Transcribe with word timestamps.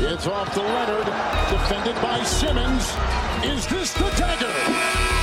It's 0.00 0.28
off 0.28 0.54
to 0.54 0.60
Leonard, 0.60 1.06
defended 1.50 1.96
by 2.00 2.22
Simmons. 2.22 2.84
Is 3.44 3.66
this 3.66 3.92
the 3.94 4.08
dagger? 4.16 5.17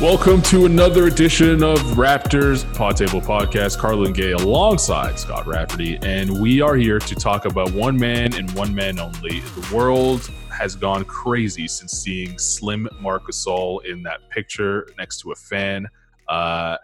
Welcome 0.00 0.42
to 0.42 0.64
another 0.66 1.08
edition 1.08 1.64
of 1.64 1.80
Raptors 1.96 2.62
Pod 2.76 2.96
Table 2.96 3.20
Podcast. 3.20 3.78
Carlan 3.78 4.12
Gay 4.12 4.30
alongside 4.30 5.18
Scott 5.18 5.44
Rafferty, 5.44 5.98
and 6.02 6.40
we 6.40 6.60
are 6.60 6.76
here 6.76 7.00
to 7.00 7.14
talk 7.16 7.46
about 7.46 7.72
one 7.72 7.98
man 7.98 8.32
and 8.34 8.48
one 8.52 8.72
man 8.72 9.00
only. 9.00 9.40
The 9.40 9.74
world 9.74 10.30
has 10.56 10.76
gone 10.76 11.04
crazy 11.04 11.66
since 11.66 11.94
seeing 11.94 12.38
Slim 12.38 12.88
Marc 13.00 13.26
Gasol 13.26 13.84
in 13.86 14.04
that 14.04 14.20
picture 14.30 14.88
next 14.98 15.18
to 15.22 15.32
a 15.32 15.34
fan. 15.34 15.88
Uh, 16.28 16.76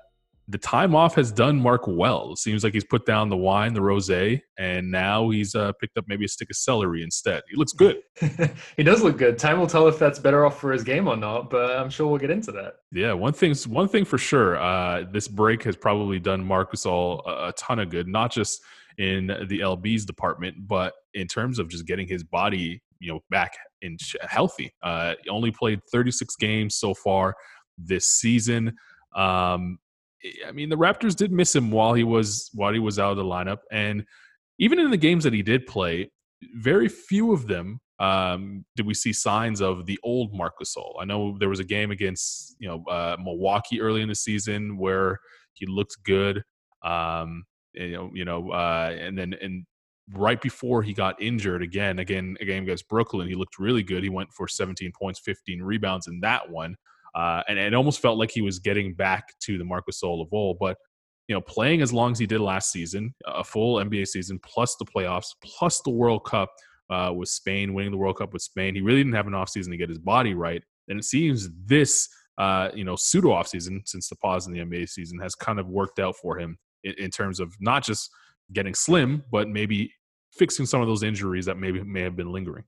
the 0.48 0.59
time 0.59 0.95
off 0.95 1.15
has 1.15 1.33
done 1.33 1.59
Marc 1.59 1.87
well. 1.87 2.33
It 2.33 2.39
seems 2.39 2.65
like 2.65 2.75
he's 2.75 2.84
put 2.84 3.07
down 3.07 3.30
the 3.30 3.37
wine, 3.37 3.73
the 3.73 3.80
rosé, 3.80 4.43
and 4.59 4.91
now 4.91 5.30
he's 5.30 5.55
uh, 5.55 5.73
picked 5.80 5.97
up 5.97 6.05
maybe 6.07 6.27
a 6.27 6.29
stick 6.29 6.51
of 6.51 6.57
celery 6.57 7.03
instead. 7.03 7.43
He 7.48 7.57
looks 7.57 7.73
good. 7.73 8.03
he 8.77 8.83
does 8.83 9.03
look 9.03 9.17
good. 9.17 9.39
Time 9.39 9.59
will 9.59 9.67
tell 9.67 9.89
if 9.89 9.98
that's 9.98 10.19
better 10.19 10.45
off 10.45 10.61
for 10.61 10.70
his 10.70 10.84
game 10.84 11.09
or 11.09 11.17
not, 11.17 11.48
but 11.48 11.77
I'm 11.79 11.89
sure 11.89 12.07
we'll 12.07 12.19
get 12.19 12.30
into 12.30 12.53
that. 12.53 12.75
Yeah, 12.93 13.15
one 13.15 13.33
thing's 13.33 13.67
one 13.67 13.89
thing 13.89 14.05
for 14.05 14.19
sure. 14.19 14.59
Uh, 14.59 15.05
this 15.11 15.29
break 15.29 15.62
has 15.65 15.77
probably 15.77 16.19
done 16.19 16.45
Marc 16.45 16.73
Gasol 16.73 17.23
a, 17.27 17.48
a 17.48 17.53
ton 17.55 17.79
of 17.79 17.89
good, 17.89 18.06
not 18.06 18.31
just 18.31 18.61
in 18.98 19.27
the 19.27 19.61
LB's 19.61 20.05
department, 20.05 20.56
but 20.69 20.92
in 21.15 21.27
terms 21.27 21.59
of 21.59 21.69
just 21.69 21.87
getting 21.87 22.06
his 22.06 22.23
body, 22.23 22.83
you 23.01 23.12
know, 23.12 23.20
back 23.31 23.56
in 23.83 23.97
healthy. 24.20 24.73
Uh, 24.83 25.15
he 25.23 25.31
only 25.31 25.51
played 25.51 25.81
36 25.91 26.37
games 26.37 26.77
so 26.77 26.95
far 26.95 27.34
this 27.78 28.15
season. 28.17 28.77
Um, 29.17 29.78
I 30.47 30.53
mean, 30.53 30.69
the 30.69 30.77
Raptors 30.77 31.14
did 31.14 31.33
miss 31.33 31.55
him 31.55 31.70
while 31.70 31.94
he 31.94 32.05
was 32.05 32.50
while 32.55 32.72
he 32.72 32.78
was 32.78 32.98
out 32.98 33.11
of 33.11 33.17
the 33.17 33.25
lineup, 33.25 33.58
and 33.70 34.05
even 34.58 34.78
in 34.78 34.91
the 34.91 34.97
games 34.97 35.25
that 35.25 35.33
he 35.33 35.42
did 35.42 35.66
play, 35.66 36.11
very 36.56 36.89
few 36.89 37.33
of 37.33 37.47
them 37.47 37.81
um, 37.98 38.64
did 38.77 38.86
we 38.86 38.94
see 38.94 39.12
signs 39.12 39.61
of 39.61 39.86
the 39.86 39.98
old 40.03 40.34
Marc 40.34 40.55
Gasol. 40.61 40.94
I 41.00 41.05
know 41.05 41.36
there 41.39 41.48
was 41.48 41.61
a 41.61 41.64
game 41.64 41.91
against 41.91 42.56
you 42.58 42.69
know 42.69 42.84
uh, 42.91 43.16
Milwaukee 43.22 43.81
early 43.81 44.03
in 44.03 44.08
the 44.08 44.14
season 44.14 44.78
where 44.78 45.19
he 45.55 45.66
looked 45.66 45.97
good, 46.05 46.42
um, 46.83 47.44
you 47.72 47.92
know, 47.92 48.11
you 48.14 48.25
know, 48.25 48.50
uh, 48.50 48.94
and 48.98 49.16
then 49.16 49.34
and 49.41 49.64
right 50.12 50.41
before 50.41 50.83
he 50.83 50.92
got 50.92 51.20
injured 51.20 51.62
again, 51.62 51.98
again 51.98 52.36
a 52.41 52.44
game 52.44 52.64
against 52.64 52.88
Brooklyn, 52.88 53.28
he 53.28 53.34
looked 53.34 53.59
really 53.59 53.83
good. 53.83 54.03
He 54.03 54.11
went 54.11 54.33
for 54.33 54.48
17 54.48 54.92
points, 54.98 55.20
15 55.20 55.62
rebounds 55.62 56.06
in 56.06 56.20
that 56.20 56.50
one. 56.50 56.77
Uh, 57.15 57.43
and, 57.48 57.59
it 57.59 57.75
almost 57.75 58.01
felt 58.01 58.19
like 58.19 58.31
he 58.31 58.43
was 58.43 58.59
getting 58.59 58.95
back 58.95 59.29
to 59.41 59.57
the 59.57 59.65
Marc 59.65 59.84
Gasol. 59.89 60.27
But 60.59 60.77
you 61.29 61.34
know, 61.34 61.41
playing 61.41 61.81
as 61.81 61.93
long 61.93 62.12
as 62.12 62.19
he 62.19 62.27
did 62.27 62.41
last 62.41 62.71
season, 62.71 63.15
a 63.27 63.45
full 63.45 63.77
NBA 63.77 64.06
season, 64.09 64.39
plus 64.45 64.77
the 64.77 64.84
playoffs, 64.84 65.29
plus 65.43 65.81
the 65.83 65.91
World 65.91 66.25
Cup 66.25 66.51
uh, 66.91 67.12
with 67.15 67.29
Spain, 67.29 67.73
winning 67.73 67.93
the 67.93 67.97
World 67.97 68.19
Cup 68.19 68.33
with 68.33 68.43
Spain, 68.43 68.75
he 68.75 68.83
really 68.83 69.01
didn't 69.01 69.15
have 69.15 69.27
an 69.27 69.33
offseason 69.33 69.71
to 69.71 69.77
get 69.77 69.89
his 69.89 69.98
body 69.98 70.34
right. 70.34 70.62
And 70.89 70.98
it 70.98 71.05
seems 71.05 71.48
this, 71.65 72.09
uh, 72.37 72.69
you 72.75 72.84
know, 72.84 72.97
pseudo 72.97 73.28
offseason, 73.28 73.89
since 73.89 74.09
the 74.09 74.17
pause 74.17 74.47
in 74.47 74.53
the 74.53 74.61
NBA 74.61 74.89
season, 74.89 75.19
has 75.21 75.34
kind 75.34 75.59
of 75.59 75.67
worked 75.67 75.99
out 75.99 76.17
for 76.17 76.39
him 76.39 76.59
in, 76.83 76.95
in 76.99 77.11
terms 77.11 77.41
of 77.41 77.55
not 77.61 77.84
just 77.84 78.11
getting 78.53 78.75
slim, 78.75 79.25
but 79.31 79.49
maybe 79.49 79.93
fixing 80.33 80.67
some 80.67 80.83
of 80.83 80.89
those 80.89 81.03
injuries 81.03 81.47
that 81.47 81.56
maybe 81.56 81.83
may 81.83 82.03
have 82.03 82.17
been 82.17 82.33
lingering. 82.33 82.65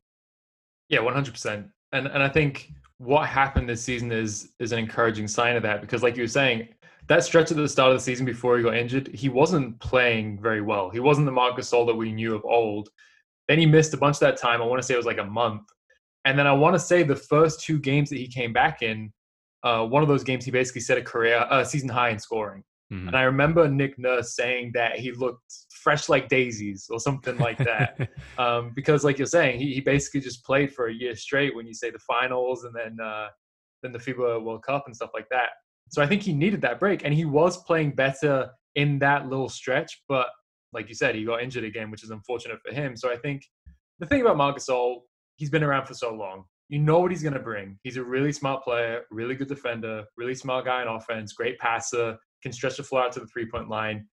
Yeah, 0.88 1.00
one 1.00 1.14
hundred 1.14 1.33
percent. 1.33 1.66
And 1.97 2.06
and 2.06 2.22
I 2.22 2.28
think 2.28 2.72
what 2.98 3.27
happened 3.27 3.69
this 3.69 3.83
season 3.83 4.12
is 4.12 4.52
is 4.58 4.72
an 4.72 4.78
encouraging 4.78 5.28
sign 5.28 5.56
of 5.56 5.62
that 5.62 5.80
because, 5.80 6.03
like 6.03 6.16
you 6.16 6.22
were 6.22 6.28
saying, 6.28 6.69
that 7.08 7.25
stretch 7.25 7.50
at 7.50 7.56
the 7.56 7.69
start 7.69 7.93
of 7.93 7.98
the 7.98 8.03
season 8.03 8.26
before 8.26 8.56
he 8.56 8.62
got 8.62 8.76
injured, 8.76 9.09
he 9.09 9.28
wasn't 9.28 9.78
playing 9.81 10.41
very 10.41 10.60
well. 10.60 10.91
He 10.91 11.00
wasn't 11.00 11.26
the 11.26 11.32
Marcus 11.32 11.70
Gasol 11.70 11.87
that 11.87 11.94
we 11.94 12.12
knew 12.12 12.34
of 12.34 12.44
old. 12.44 12.88
Then 13.48 13.59
he 13.59 13.66
missed 13.66 13.94
a 13.94 13.97
bunch 13.97 14.16
of 14.16 14.20
that 14.20 14.37
time. 14.37 14.60
I 14.60 14.66
want 14.66 14.81
to 14.81 14.87
say 14.87 14.94
it 14.94 14.98
was 14.98 15.06
like 15.06 15.19
a 15.19 15.25
month, 15.25 15.62
and 16.25 16.38
then 16.38 16.47
I 16.47 16.53
want 16.53 16.75
to 16.75 16.81
say 16.81 17.03
the 17.03 17.16
first 17.16 17.60
two 17.60 17.78
games 17.78 18.10
that 18.10 18.19
he 18.19 18.28
came 18.28 18.53
back 18.53 18.82
in, 18.82 19.12
uh, 19.62 19.84
one 19.84 20.03
of 20.03 20.09
those 20.09 20.25
games 20.25 20.44
he 20.44 20.50
basically 20.50 20.81
set 20.81 20.99
a 20.99 21.03
career 21.03 21.47
uh, 21.50 21.65
season 21.65 21.88
high 21.88 22.10
in 22.10 22.19
scoring. 22.19 22.62
Mm-hmm. 22.93 23.09
And 23.09 23.16
I 23.16 23.22
remember 23.22 23.69
Nick 23.69 23.99
Nurse 23.99 24.37
saying 24.37 24.72
that 24.75 24.99
he 24.99 25.12
looked 25.12 25.53
fresh 25.86 26.08
like 26.08 26.28
daisies 26.28 26.88
or 26.91 26.98
something 26.98 27.38
like 27.38 27.58
that. 27.58 28.08
um, 28.38 28.72
because, 28.74 29.04
like 29.04 29.19
you're 29.19 29.34
saying, 29.38 29.60
he, 29.60 29.72
he 29.74 29.80
basically 29.80 30.20
just 30.20 30.44
played 30.44 30.74
for 30.74 30.88
a 30.88 30.92
year 30.92 31.14
straight 31.14 31.54
when 31.54 31.64
you 31.64 31.74
say 31.74 31.92
the 31.92 32.00
finals 32.00 32.64
and 32.64 32.74
then 32.74 32.98
uh, 33.00 33.28
then 33.84 33.92
the 33.92 33.98
FIBA 34.00 34.42
World 34.42 34.64
Cup 34.64 34.82
and 34.86 34.96
stuff 34.96 35.10
like 35.14 35.28
that. 35.30 35.50
So 35.91 36.02
I 36.02 36.06
think 36.08 36.22
he 36.22 36.32
needed 36.32 36.60
that 36.62 36.80
break, 36.80 37.04
and 37.04 37.14
he 37.14 37.25
was 37.25 37.62
playing 37.62 37.92
better 37.92 38.50
in 38.75 38.98
that 38.98 39.28
little 39.28 39.48
stretch. 39.48 40.02
But 40.08 40.26
like 40.72 40.88
you 40.88 40.96
said, 40.96 41.14
he 41.14 41.25
got 41.25 41.41
injured 41.41 41.62
again, 41.62 41.92
which 41.92 42.02
is 42.02 42.10
unfortunate 42.10 42.58
for 42.66 42.75
him. 42.75 42.96
So 42.96 43.12
I 43.12 43.16
think 43.16 43.42
the 44.00 44.06
thing 44.06 44.22
about 44.22 44.36
Marc 44.36 44.56
Gasol, 44.56 45.02
he's 45.36 45.50
been 45.50 45.62
around 45.62 45.86
for 45.86 45.94
so 45.94 46.12
long. 46.12 46.46
You 46.69 46.80
know 46.80 46.98
what 46.98 47.12
he's 47.12 47.22
going 47.22 47.34
to 47.34 47.38
bring. 47.52 47.78
He's 47.84 47.96
a 47.96 48.02
really 48.02 48.32
smart 48.32 48.64
player, 48.64 49.02
really 49.12 49.36
good 49.36 49.46
defender, 49.46 50.02
really 50.16 50.34
smart 50.34 50.64
guy 50.64 50.82
in 50.82 50.88
offense, 50.88 51.32
great 51.32 51.60
passer, 51.60 52.16
can 52.42 52.52
stretch 52.52 52.76
the 52.76 52.82
floor 52.82 53.04
out 53.04 53.12
to 53.12 53.20
the 53.20 53.26
three 53.28 53.48
point 53.48 53.69
line. 53.69 54.08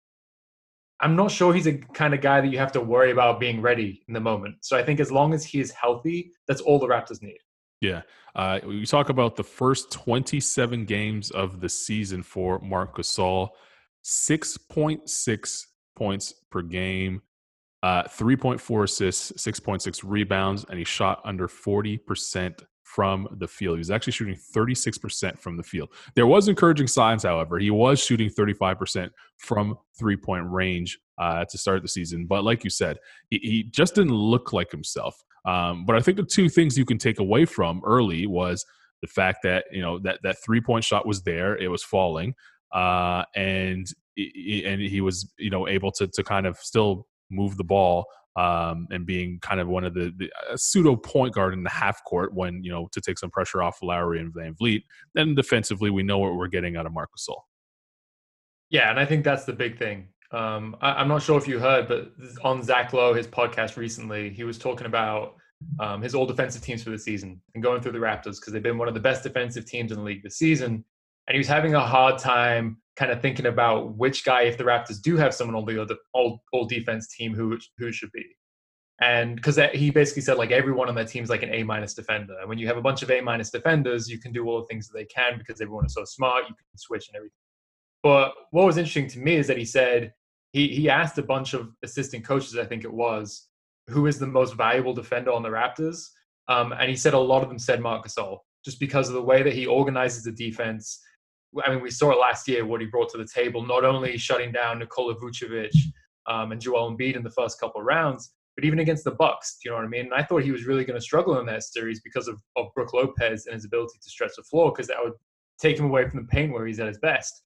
I'm 0.99 1.15
not 1.15 1.31
sure 1.31 1.53
he's 1.53 1.67
a 1.67 1.77
kind 1.77 2.13
of 2.13 2.21
guy 2.21 2.41
that 2.41 2.47
you 2.47 2.57
have 2.57 2.71
to 2.73 2.81
worry 2.81 3.11
about 3.11 3.39
being 3.39 3.61
ready 3.61 4.03
in 4.07 4.13
the 4.13 4.19
moment. 4.19 4.57
So 4.61 4.77
I 4.77 4.83
think 4.83 4.99
as 4.99 5.11
long 5.11 5.33
as 5.33 5.43
he 5.43 5.59
is 5.59 5.71
healthy, 5.71 6.31
that's 6.47 6.61
all 6.61 6.79
the 6.79 6.87
Raptors 6.87 7.21
need. 7.21 7.39
Yeah. 7.81 8.03
Uh, 8.35 8.59
we 8.65 8.85
talk 8.85 9.09
about 9.09 9.35
the 9.35 9.43
first 9.43 9.91
27 9.91 10.85
games 10.85 11.31
of 11.31 11.59
the 11.59 11.69
season 11.69 12.23
for 12.23 12.59
Marc 12.59 12.97
Gasol 12.97 13.49
6.6 14.05 15.65
points 15.95 16.33
per 16.49 16.61
game, 16.61 17.21
uh, 17.83 18.03
3.4 18.03 18.83
assists, 18.83 19.31
6.6 19.33 20.01
rebounds, 20.03 20.65
and 20.69 20.77
he 20.77 20.85
shot 20.85 21.21
under 21.25 21.47
40% 21.47 22.63
from 22.93 23.27
the 23.39 23.47
field. 23.47 23.77
He 23.77 23.79
was 23.79 23.89
actually 23.89 24.13
shooting 24.13 24.35
36% 24.35 25.39
from 25.39 25.57
the 25.57 25.63
field. 25.63 25.89
There 26.15 26.27
was 26.27 26.47
encouraging 26.47 26.87
signs, 26.87 27.23
however. 27.23 27.57
He 27.57 27.71
was 27.71 27.99
shooting 27.99 28.29
35% 28.29 29.09
from 29.37 29.77
three 29.97 30.15
point 30.15 30.45
range 30.51 30.99
uh, 31.17 31.45
to 31.45 31.57
start 31.57 31.81
the 31.81 31.87
season. 31.87 32.27
But 32.27 32.43
like 32.43 32.63
you 32.63 32.69
said, 32.69 32.99
he, 33.31 33.39
he 33.39 33.63
just 33.63 33.95
didn't 33.95 34.13
look 34.13 34.53
like 34.53 34.69
himself. 34.69 35.23
Um, 35.45 35.85
but 35.85 35.95
I 35.95 36.01
think 36.01 36.17
the 36.17 36.23
two 36.23 36.49
things 36.49 36.77
you 36.77 36.85
can 36.85 36.99
take 36.99 37.19
away 37.19 37.45
from 37.45 37.81
early 37.83 38.27
was 38.27 38.63
the 39.01 39.07
fact 39.07 39.39
that 39.43 39.65
you 39.71 39.81
know 39.81 39.99
that 39.99 40.19
that 40.23 40.37
three 40.43 40.61
point 40.61 40.85
shot 40.85 41.05
was 41.05 41.23
there, 41.23 41.57
it 41.57 41.67
was 41.67 41.83
falling, 41.83 42.33
uh, 42.71 43.23
and 43.35 43.87
and 44.15 44.79
he 44.79 45.01
was 45.01 45.29
you 45.37 45.49
know 45.49 45.67
able 45.67 45.91
to 45.91 46.07
to 46.07 46.23
kind 46.23 46.45
of 46.45 46.57
still 46.57 47.07
move 47.29 47.57
the 47.57 47.63
ball 47.63 48.05
um, 48.35 48.87
and 48.89 49.05
being 49.05 49.39
kind 49.41 49.59
of 49.59 49.67
one 49.67 49.83
of 49.83 49.93
the, 49.93 50.11
the 50.17 50.29
pseudo 50.55 50.95
point 50.95 51.33
guard 51.33 51.53
in 51.53 51.63
the 51.63 51.69
half 51.69 52.03
court 52.03 52.33
when 52.33 52.63
you 52.63 52.71
know 52.71 52.87
to 52.91 53.01
take 53.01 53.19
some 53.19 53.29
pressure 53.29 53.61
off 53.61 53.77
Lowry 53.81 54.19
and 54.19 54.33
VanVleet. 54.33 54.83
Then 55.13 55.35
defensively, 55.35 55.89
we 55.89 56.03
know 56.03 56.19
what 56.19 56.35
we're 56.35 56.47
getting 56.47 56.75
out 56.75 56.85
of 56.85 56.93
Marc 56.93 57.09
Gasol. 57.17 57.37
Yeah, 58.69 58.89
and 58.89 58.99
I 58.99 59.05
think 59.05 59.23
that's 59.23 59.45
the 59.45 59.53
big 59.53 59.77
thing. 59.77 60.07
Um, 60.31 60.75
I, 60.81 60.99
am 60.99 61.07
not 61.07 61.21
sure 61.21 61.37
if 61.37 61.47
you 61.47 61.59
heard, 61.59 61.87
but 61.87 62.11
on 62.43 62.63
Zach 62.63 62.91
Lowe, 62.91 63.13
his 63.13 63.27
podcast 63.27 63.77
recently, 63.77 64.31
he 64.31 64.43
was 64.43 64.57
talking 64.57 64.87
about 64.87 65.35
um, 65.79 66.01
his 66.01 66.15
all 66.15 66.25
defensive 66.25 66.63
teams 66.63 66.81
for 66.83 66.89
the 66.89 66.97
season 66.97 67.39
and 67.53 67.63
going 67.63 67.81
through 67.81 67.91
the 67.91 67.99
Raptors 67.99 68.39
because 68.39 68.51
they've 68.51 68.63
been 68.63 68.79
one 68.79 68.87
of 68.87 68.95
the 68.95 68.99
best 68.99 69.21
defensive 69.21 69.65
teams 69.65 69.91
in 69.91 69.99
the 69.99 70.03
league 70.03 70.23
this 70.23 70.37
season. 70.37 70.83
And 71.27 71.35
he 71.35 71.39
was 71.39 71.47
having 71.47 71.73
a 71.73 71.79
hard 71.79 72.19
time 72.19 72.77
kind 72.95 73.11
of 73.11 73.21
thinking 73.21 73.45
about 73.45 73.95
which 73.97 74.23
guy, 74.23 74.43
if 74.43 74.57
the 74.57 74.63
Raptors 74.63 75.01
do 75.01 75.17
have 75.17 75.33
someone 75.33 75.55
on 75.55 75.65
the 75.65 75.97
all, 76.13 76.43
all 76.51 76.65
defense 76.65 77.07
team, 77.07 77.33
who 77.33 77.57
who 77.77 77.91
should 77.91 78.11
be. 78.11 78.25
And 79.01 79.35
because 79.35 79.59
he 79.73 79.89
basically 79.89 80.21
said 80.21 80.37
like 80.37 80.51
everyone 80.51 80.87
on 80.87 80.95
that 80.95 81.07
team 81.07 81.23
is 81.23 81.29
like 81.29 81.43
an 81.43 81.53
A 81.53 81.63
minus 81.63 81.93
defender, 81.93 82.35
and 82.39 82.47
when 82.47 82.57
you 82.57 82.67
have 82.67 82.77
a 82.77 82.81
bunch 82.81 83.01
of 83.01 83.09
A 83.09 83.21
minus 83.21 83.49
defenders, 83.49 84.09
you 84.09 84.19
can 84.19 84.31
do 84.31 84.47
all 84.47 84.61
the 84.61 84.67
things 84.67 84.87
that 84.87 84.97
they 84.97 85.05
can 85.05 85.37
because 85.37 85.59
everyone 85.61 85.85
is 85.85 85.93
so 85.93 86.05
smart. 86.05 86.43
You 86.43 86.55
can 86.55 86.77
switch 86.77 87.07
and 87.07 87.15
everything. 87.15 87.33
But 88.03 88.33
what 88.51 88.65
was 88.65 88.77
interesting 88.77 89.07
to 89.07 89.19
me 89.19 89.35
is 89.35 89.47
that 89.47 89.57
he 89.57 89.65
said 89.65 90.13
he 90.51 90.67
he 90.67 90.89
asked 90.89 91.17
a 91.17 91.23
bunch 91.23 91.53
of 91.53 91.71
assistant 91.83 92.23
coaches, 92.23 92.57
I 92.57 92.65
think 92.65 92.83
it 92.83 92.93
was, 92.93 93.47
who 93.87 94.05
is 94.05 94.19
the 94.19 94.27
most 94.27 94.55
valuable 94.55 94.93
defender 94.93 95.31
on 95.31 95.41
the 95.41 95.49
Raptors, 95.49 96.09
um, 96.47 96.73
and 96.73 96.89
he 96.89 96.95
said 96.95 97.13
a 97.13 97.19
lot 97.19 97.41
of 97.41 97.49
them 97.49 97.59
said 97.59 97.81
Marc 97.81 98.05
Gasol, 98.05 98.39
just 98.63 98.79
because 98.79 99.07
of 99.07 99.15
the 99.15 99.21
way 99.21 99.41
that 99.41 99.53
he 99.53 99.65
organizes 99.65 100.23
the 100.23 100.31
defense 100.31 100.99
I 101.65 101.71
mean, 101.71 101.81
we 101.81 101.91
saw 101.91 102.09
last 102.09 102.47
year 102.47 102.65
what 102.65 102.81
he 102.81 102.87
brought 102.87 103.09
to 103.11 103.17
the 103.17 103.27
table, 103.27 103.65
not 103.65 103.85
only 103.85 104.17
shutting 104.17 104.51
down 104.51 104.79
Nikola 104.79 105.15
Vucevic 105.15 105.75
um, 106.27 106.51
and 106.51 106.61
Joel 106.61 106.91
Embiid 106.91 107.15
in 107.15 107.23
the 107.23 107.29
first 107.31 107.59
couple 107.59 107.81
of 107.81 107.85
rounds, 107.85 108.33
but 108.55 108.65
even 108.65 108.79
against 108.79 109.03
the 109.03 109.11
Bucks. 109.11 109.57
Do 109.61 109.69
you 109.69 109.71
know 109.71 109.77
what 109.77 109.85
I 109.85 109.89
mean? 109.89 110.05
And 110.05 110.13
I 110.13 110.23
thought 110.23 110.43
he 110.43 110.51
was 110.51 110.65
really 110.65 110.85
going 110.85 110.99
to 110.99 111.03
struggle 111.03 111.39
in 111.39 111.45
that 111.47 111.63
series 111.63 112.01
because 112.01 112.27
of, 112.27 112.39
of 112.55 112.67
Brook 112.75 112.93
Lopez 112.93 113.45
and 113.45 113.55
his 113.55 113.65
ability 113.65 113.99
to 114.01 114.09
stretch 114.09 114.31
the 114.37 114.43
floor, 114.43 114.71
because 114.71 114.87
that 114.87 114.97
would 115.01 115.13
take 115.59 115.77
him 115.77 115.85
away 115.85 116.07
from 116.07 116.21
the 116.21 116.27
paint 116.27 116.53
where 116.53 116.65
he's 116.65 116.79
at 116.79 116.87
his 116.87 116.99
best. 116.99 117.41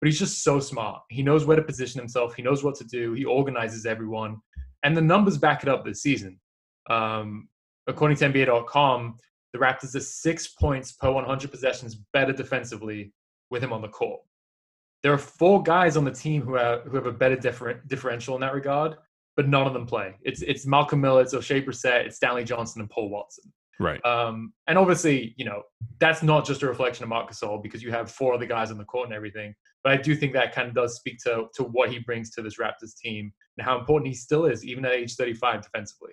But 0.00 0.08
he's 0.08 0.18
just 0.18 0.42
so 0.42 0.60
smart. 0.60 1.02
He 1.10 1.22
knows 1.22 1.44
where 1.44 1.56
to 1.56 1.62
position 1.62 2.00
himself. 2.00 2.34
He 2.34 2.42
knows 2.42 2.64
what 2.64 2.74
to 2.76 2.84
do. 2.84 3.12
He 3.12 3.24
organizes 3.24 3.84
everyone, 3.84 4.38
and 4.82 4.96
the 4.96 5.02
numbers 5.02 5.36
back 5.38 5.62
it 5.62 5.68
up 5.68 5.84
this 5.84 6.02
season. 6.02 6.40
Um, 6.88 7.48
according 7.86 8.16
to 8.18 8.30
NBA.com, 8.30 9.16
the 9.52 9.58
Raptors 9.58 9.94
are 9.96 10.00
six 10.00 10.48
points 10.48 10.92
per 10.92 11.10
100 11.10 11.50
possessions 11.50 11.96
better 12.12 12.32
defensively 12.32 13.12
with 13.50 13.62
him 13.62 13.72
on 13.72 13.82
the 13.82 13.88
court. 13.88 14.20
There 15.02 15.12
are 15.12 15.18
four 15.18 15.62
guys 15.62 15.96
on 15.96 16.04
the 16.04 16.10
team 16.10 16.42
who 16.42 16.54
have 16.54 16.82
who 16.82 16.96
have 16.96 17.06
a 17.06 17.12
better 17.12 17.36
differ- 17.36 17.82
differential 17.86 18.34
in 18.34 18.40
that 18.42 18.54
regard, 18.54 18.96
but 19.36 19.48
none 19.48 19.66
of 19.66 19.72
them 19.72 19.86
play. 19.86 20.14
It's 20.22 20.42
it's 20.42 20.66
Malcolm 20.66 21.00
Miller, 21.00 21.22
it's 21.22 21.34
Oshae 21.34 21.64
Brissett, 21.64 22.06
it's 22.06 22.16
Stanley 22.16 22.44
Johnson, 22.44 22.80
and 22.80 22.90
Paul 22.90 23.08
Watson. 23.08 23.52
Right. 23.78 24.04
Um, 24.04 24.52
and 24.66 24.76
obviously, 24.76 25.34
you 25.38 25.46
know, 25.46 25.62
that's 25.98 26.22
not 26.22 26.44
just 26.44 26.62
a 26.62 26.66
reflection 26.66 27.02
of 27.02 27.08
Marc 27.08 27.30
Gasol 27.30 27.62
because 27.62 27.82
you 27.82 27.90
have 27.90 28.10
four 28.10 28.34
other 28.34 28.44
guys 28.44 28.70
on 28.70 28.76
the 28.76 28.84
court 28.84 29.08
and 29.08 29.16
everything. 29.16 29.54
But 29.82 29.92
I 29.92 29.96
do 29.96 30.14
think 30.14 30.34
that 30.34 30.54
kind 30.54 30.68
of 30.68 30.74
does 30.74 30.96
speak 30.96 31.18
to 31.24 31.46
to 31.54 31.64
what 31.64 31.90
he 31.90 31.98
brings 31.98 32.30
to 32.32 32.42
this 32.42 32.58
Raptors 32.58 32.94
team 32.94 33.32
and 33.56 33.64
how 33.66 33.78
important 33.78 34.08
he 34.08 34.14
still 34.14 34.44
is, 34.44 34.64
even 34.66 34.84
at 34.84 34.92
age 34.92 35.14
35 35.14 35.62
defensively. 35.62 36.12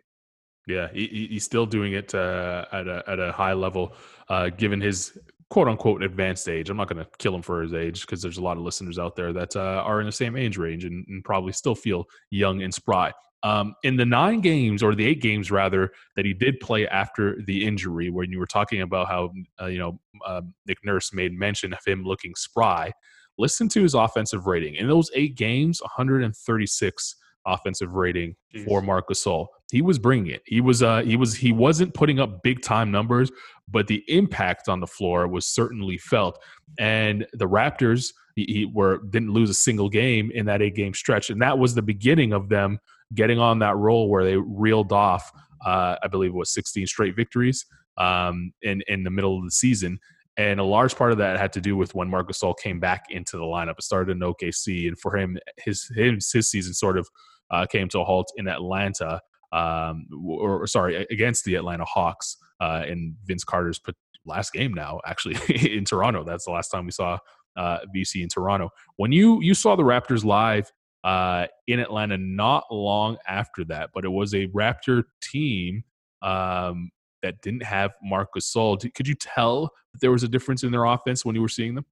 Yeah, 0.65 0.89
he, 0.93 1.27
he's 1.29 1.43
still 1.43 1.65
doing 1.65 1.93
it 1.93 2.15
uh, 2.15 2.65
at 2.71 2.87
a 2.87 3.03
at 3.07 3.19
a 3.19 3.31
high 3.33 3.53
level, 3.53 3.93
uh, 4.29 4.49
given 4.49 4.79
his 4.79 5.17
quote 5.49 5.67
unquote 5.67 6.03
advanced 6.03 6.49
age. 6.49 6.69
I'm 6.69 6.77
not 6.77 6.89
going 6.89 7.03
to 7.03 7.09
kill 7.17 7.35
him 7.35 7.41
for 7.41 7.61
his 7.61 7.73
age 7.73 8.01
because 8.01 8.21
there's 8.21 8.37
a 8.37 8.43
lot 8.43 8.57
of 8.57 8.63
listeners 8.63 8.99
out 8.99 9.15
there 9.15 9.33
that 9.33 9.55
uh, 9.55 9.81
are 9.85 9.99
in 9.99 10.05
the 10.05 10.11
same 10.11 10.35
age 10.35 10.57
range 10.57 10.85
and, 10.85 11.05
and 11.07 11.23
probably 11.23 11.53
still 11.53 11.75
feel 11.75 12.05
young 12.29 12.61
and 12.61 12.73
spry. 12.73 13.13
Um, 13.43 13.75
in 13.83 13.95
the 13.95 14.05
nine 14.05 14.41
games 14.41 14.81
or 14.81 14.95
the 14.95 15.05
eight 15.05 15.21
games 15.21 15.51
rather 15.51 15.91
that 16.15 16.25
he 16.25 16.33
did 16.33 16.59
play 16.59 16.87
after 16.87 17.41
the 17.43 17.65
injury, 17.65 18.09
when 18.09 18.31
you 18.31 18.39
were 18.39 18.47
talking 18.47 18.81
about 18.81 19.07
how 19.07 19.31
uh, 19.61 19.67
you 19.67 19.77
know 19.77 19.99
uh, 20.25 20.41
Nick 20.65 20.79
Nurse 20.83 21.13
made 21.13 21.33
mention 21.33 21.71
of 21.71 21.79
him 21.85 22.03
looking 22.03 22.33
spry, 22.35 22.91
listen 23.37 23.69
to 23.69 23.83
his 23.83 23.93
offensive 23.93 24.47
rating 24.47 24.75
in 24.75 24.87
those 24.87 25.11
eight 25.13 25.35
games, 25.35 25.81
136 25.81 27.15
offensive 27.47 27.93
rating 27.93 28.35
Jeez. 28.53 28.65
for 28.65 28.81
Marc 28.81 29.09
Gasol. 29.09 29.47
He 29.71 29.81
was 29.81 29.97
bringing 29.97 30.31
it. 30.31 30.43
He 30.45 30.61
was 30.61 30.83
uh 30.83 31.01
he 31.01 31.15
was 31.15 31.35
he 31.35 31.51
wasn't 31.51 31.93
putting 31.93 32.19
up 32.19 32.43
big 32.43 32.61
time 32.61 32.91
numbers, 32.91 33.31
but 33.67 33.87
the 33.87 34.03
impact 34.07 34.69
on 34.69 34.79
the 34.79 34.87
floor 34.87 35.27
was 35.27 35.45
certainly 35.45 35.97
felt. 35.97 36.39
And 36.77 37.25
the 37.33 37.47
Raptors 37.47 38.11
he, 38.35 38.45
he 38.47 38.65
were 38.65 38.99
didn't 39.09 39.31
lose 39.31 39.49
a 39.49 39.55
single 39.55 39.89
game 39.89 40.31
in 40.33 40.45
that 40.45 40.61
eight 40.61 40.75
game 40.75 40.93
stretch, 40.93 41.29
and 41.29 41.41
that 41.41 41.57
was 41.57 41.73
the 41.73 41.81
beginning 41.81 42.33
of 42.33 42.49
them 42.49 42.79
getting 43.15 43.39
on 43.39 43.59
that 43.59 43.75
roll 43.77 44.09
where 44.09 44.23
they 44.23 44.37
reeled 44.37 44.91
off. 44.91 45.31
Uh, 45.65 45.95
I 46.03 46.07
believe 46.07 46.31
it 46.31 46.35
was 46.35 46.53
16 46.53 46.85
straight 46.85 47.15
victories 47.15 47.65
um, 47.97 48.51
in 48.61 48.81
in 48.87 49.03
the 49.03 49.09
middle 49.09 49.37
of 49.37 49.43
the 49.43 49.51
season. 49.51 49.99
And 50.37 50.59
a 50.59 50.63
large 50.63 50.95
part 50.95 51.11
of 51.11 51.17
that 51.17 51.39
had 51.39 51.51
to 51.53 51.61
do 51.61 51.75
with 51.75 51.95
when 51.95 52.09
Marc 52.09 52.29
Gasol 52.29 52.55
came 52.59 52.79
back 52.79 53.05
into 53.09 53.37
the 53.37 53.43
lineup. 53.43 53.79
It 53.79 53.83
started 53.83 54.11
in 54.11 54.19
OKC, 54.19 54.87
and 54.87 54.99
for 54.99 55.17
him, 55.17 55.37
his 55.57 55.89
his, 55.95 56.31
his 56.31 56.49
season 56.49 56.73
sort 56.73 56.97
of 56.97 57.09
uh, 57.51 57.65
came 57.65 57.87
to 57.89 57.99
a 57.99 58.03
halt 58.03 58.31
in 58.37 58.47
Atlanta, 58.47 59.21
um, 59.51 60.07
or, 60.25 60.63
or, 60.63 60.67
sorry, 60.67 61.07
against 61.09 61.45
the 61.45 61.55
Atlanta 61.55 61.85
Hawks 61.85 62.37
uh, 62.59 62.83
in 62.87 63.15
Vince 63.25 63.43
Carter's 63.43 63.79
last 64.25 64.53
game 64.53 64.73
now, 64.73 64.99
actually 65.05 65.37
in 65.75 65.85
Toronto. 65.85 66.23
That's 66.23 66.45
the 66.45 66.51
last 66.51 66.69
time 66.69 66.85
we 66.85 66.91
saw 66.91 67.17
uh, 67.55 67.79
VC 67.95 68.21
in 68.21 68.29
Toronto. 68.29 68.69
When 68.97 69.11
you 69.11 69.41
you 69.41 69.53
saw 69.53 69.75
the 69.75 69.83
Raptors 69.83 70.23
live 70.23 70.71
uh, 71.03 71.47
in 71.67 71.79
Atlanta, 71.79 72.17
not 72.17 72.65
long 72.71 73.17
after 73.27 73.63
that, 73.65 73.91
but 73.93 74.05
it 74.05 74.09
was 74.09 74.33
a 74.33 74.47
Raptor 74.47 75.03
team 75.21 75.83
um, 76.21 76.91
that 77.23 77.41
didn't 77.41 77.63
have 77.63 77.93
Marc 78.03 78.29
Gasol. 78.35 78.93
Could 78.93 79.07
you 79.07 79.15
tell 79.15 79.71
that 79.93 80.01
there 80.01 80.11
was 80.11 80.23
a 80.23 80.27
difference 80.27 80.63
in 80.63 80.71
their 80.71 80.85
offense 80.85 81.25
when 81.25 81.35
you 81.35 81.41
were 81.41 81.49
seeing 81.49 81.75
them? 81.75 81.85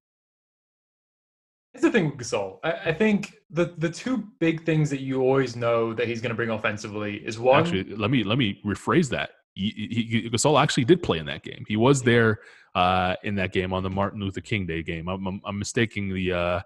Here's 1.75 1.81
the 1.81 1.91
thing 1.91 2.05
with 2.05 2.17
Gasol. 2.17 2.59
I, 2.63 2.71
I, 2.85 2.93
think 2.93 3.33
the 3.49 3.73
the 3.77 3.89
two 3.89 4.29
big 4.39 4.65
things 4.65 4.89
that 4.91 5.01
you 5.01 5.21
always 5.21 5.57
know 5.57 5.93
that 5.93 6.07
he's 6.07 6.21
going 6.21 6.29
to 6.29 6.35
bring 6.35 6.49
offensively 6.49 7.17
is 7.17 7.37
one. 7.37 7.59
Actually, 7.59 7.95
let 7.95 8.09
me 8.09 8.23
let 8.23 8.37
me 8.37 8.61
rephrase 8.65 9.09
that. 9.09 9.31
He, 9.55 9.89
he, 9.91 10.29
Gasol 10.29 10.61
actually 10.61 10.85
did 10.85 11.03
play 11.03 11.17
in 11.17 11.25
that 11.25 11.43
game. 11.43 11.65
He 11.67 11.75
was 11.75 12.01
there 12.01 12.39
uh, 12.75 13.15
in 13.23 13.35
that 13.35 13.51
game 13.51 13.73
on 13.73 13.83
the 13.83 13.89
Martin 13.89 14.21
Luther 14.21 14.39
King 14.39 14.65
Day 14.65 14.83
game. 14.83 15.09
I'm, 15.09 15.27
I'm, 15.27 15.41
I'm 15.45 15.59
mistaking 15.59 16.13
the, 16.13 16.31
uh, 16.31 16.61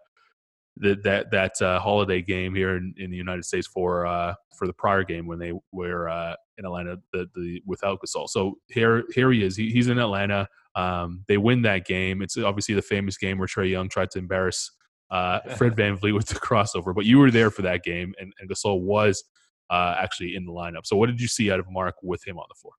the 0.78 0.96
that 1.04 1.32
that 1.32 1.60
uh, 1.60 1.80
holiday 1.80 2.22
game 2.22 2.54
here 2.54 2.78
in, 2.78 2.94
in, 2.98 3.10
the 3.10 3.18
United 3.18 3.46
States 3.46 3.66
for 3.66 4.06
uh, 4.06 4.36
for 4.56 4.68
the 4.68 4.74
prior 4.74 5.04
game 5.04 5.26
when 5.26 5.40
they 5.40 5.54
were 5.72 6.08
uh, 6.08 6.36
in 6.60 6.66
Atlanta 6.66 6.98
the, 7.14 7.28
the 7.34 7.64
without 7.66 8.00
Gasol. 8.00 8.30
So 8.30 8.60
here 8.68 9.06
here 9.16 9.32
he 9.32 9.44
is. 9.44 9.56
He, 9.56 9.72
he's 9.72 9.88
in 9.88 9.98
Atlanta. 9.98 10.48
Um, 10.76 11.24
they 11.28 11.38
win 11.38 11.64
that 11.64 11.88
game. 11.88 12.22
It's 12.22 12.38
obviously 12.38 12.76
the 12.76 12.84
famous 12.84 13.18
game 13.18 13.40
where 13.40 13.48
Trae 13.48 13.72
Young 13.72 13.90
tried 13.90 14.12
to 14.12 14.20
embarrass 14.20 14.70
uh, 15.12 15.40
Fred 15.58 15.76
VanVleet 15.76 16.14
with 16.14 16.28
the 16.28 16.36
crossover. 16.36 16.94
But 16.94 17.06
you 17.06 17.20
were 17.20 17.32
there 17.32 17.50
for 17.50 17.62
that 17.64 17.84
game, 17.84 18.14
and, 18.20 18.34
and 18.40 18.50
Gasol 18.50 18.82
was 18.82 19.24
uh, 19.70 19.96
actually 19.98 20.36
in 20.36 20.46
the 20.46 20.52
lineup. 20.52 20.86
So 20.86 20.96
what 20.96 21.08
did 21.08 21.22
you 21.22 21.28
see 21.28 21.52
out 21.52 21.60
of 21.60 21.66
Marc 21.70 21.96
with 22.02 22.26
him 22.28 22.38
on 22.38 22.46
the 22.50 22.56
floor? 22.56 22.74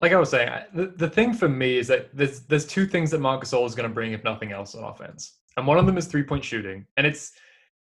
Like 0.00 0.12
I 0.12 0.18
was 0.18 0.30
saying, 0.30 0.50
the, 0.74 0.86
the 0.88 1.08
thing 1.08 1.32
for 1.32 1.48
me 1.48 1.78
is 1.78 1.86
that 1.88 2.14
there's 2.14 2.40
there's 2.40 2.66
two 2.66 2.86
things 2.86 3.10
that 3.12 3.20
Marc 3.20 3.42
Gasol 3.42 3.64
is 3.66 3.74
going 3.74 3.88
to 3.88 3.94
bring, 3.94 4.12
if 4.12 4.22
nothing 4.22 4.52
else, 4.52 4.74
on 4.74 4.84
offense, 4.84 5.38
and 5.56 5.66
one 5.66 5.78
of 5.78 5.86
them 5.86 5.96
is 5.96 6.06
three 6.06 6.22
point 6.22 6.44
shooting, 6.44 6.84
and 6.96 7.06
it's 7.06 7.32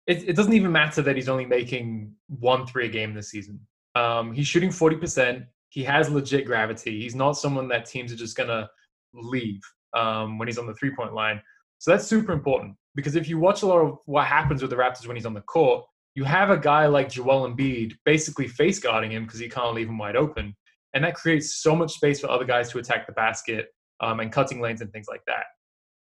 it, 0.08 0.30
it 0.30 0.36
doesn't 0.36 0.54
even 0.54 0.72
matter 0.72 1.02
that 1.02 1.16
he's 1.16 1.28
only 1.28 1.46
making 1.46 2.14
one 2.28 2.66
three 2.68 2.86
a 2.86 2.90
game 2.90 3.14
this 3.14 3.32
season. 3.32 3.60
Um, 3.96 4.32
he's 4.32 4.48
shooting 4.48 4.72
forty 4.72 4.96
percent. 4.96 5.44
He 5.70 5.84
has 5.84 6.10
legit 6.10 6.46
gravity. 6.46 7.02
He's 7.02 7.16
not 7.16 7.34
someone 7.34 7.68
that 7.70 7.86
teams 7.86 8.14
are 8.14 8.18
just 8.18 8.38
gonna 8.38 8.70
leave 9.14 9.62
um, 9.94 10.38
when 10.38 10.48
he's 10.48 10.58
on 10.58 10.68
the 10.68 10.76
three 10.76 10.96
point 10.96 11.14
line. 11.14 11.42
So 11.86 11.92
that's 11.92 12.08
super 12.08 12.32
important 12.32 12.78
because 12.96 13.16
if 13.16 13.30
you 13.30 13.38
watch 13.38 13.62
a 13.62 13.68
lot 13.68 13.78
of 13.78 14.00
what 14.06 14.26
happens 14.26 14.64
with 14.64 14.72
the 14.72 14.76
Raptors 14.76 15.06
when 15.06 15.16
he's 15.16 15.26
on 15.28 15.36
the 15.36 15.42
court, 15.42 15.86
you 16.16 16.24
have 16.24 16.50
a 16.50 16.58
guy 16.58 16.88
like 16.88 17.10
Joel 17.10 17.48
Embiid 17.48 17.94
basically 18.06 18.48
face 18.48 18.80
guarding 18.80 19.12
him 19.12 19.26
because 19.26 19.40
he 19.40 19.48
can't 19.48 19.76
leave 19.76 19.88
him 19.88 20.00
wide 20.00 20.16
open. 20.16 20.56
And 20.96 21.04
that 21.04 21.14
creates 21.14 21.62
so 21.62 21.76
much 21.76 21.94
space 21.94 22.20
for 22.20 22.28
other 22.28 22.44
guys 22.44 22.72
to 22.72 22.80
attack 22.80 23.06
the 23.06 23.14
basket 23.14 23.68
um, 24.00 24.20
and 24.20 24.32
cutting 24.32 24.62
lanes 24.62 24.82
and 24.82 24.92
things 24.92 25.06
like 25.08 25.22
that. 25.28 25.44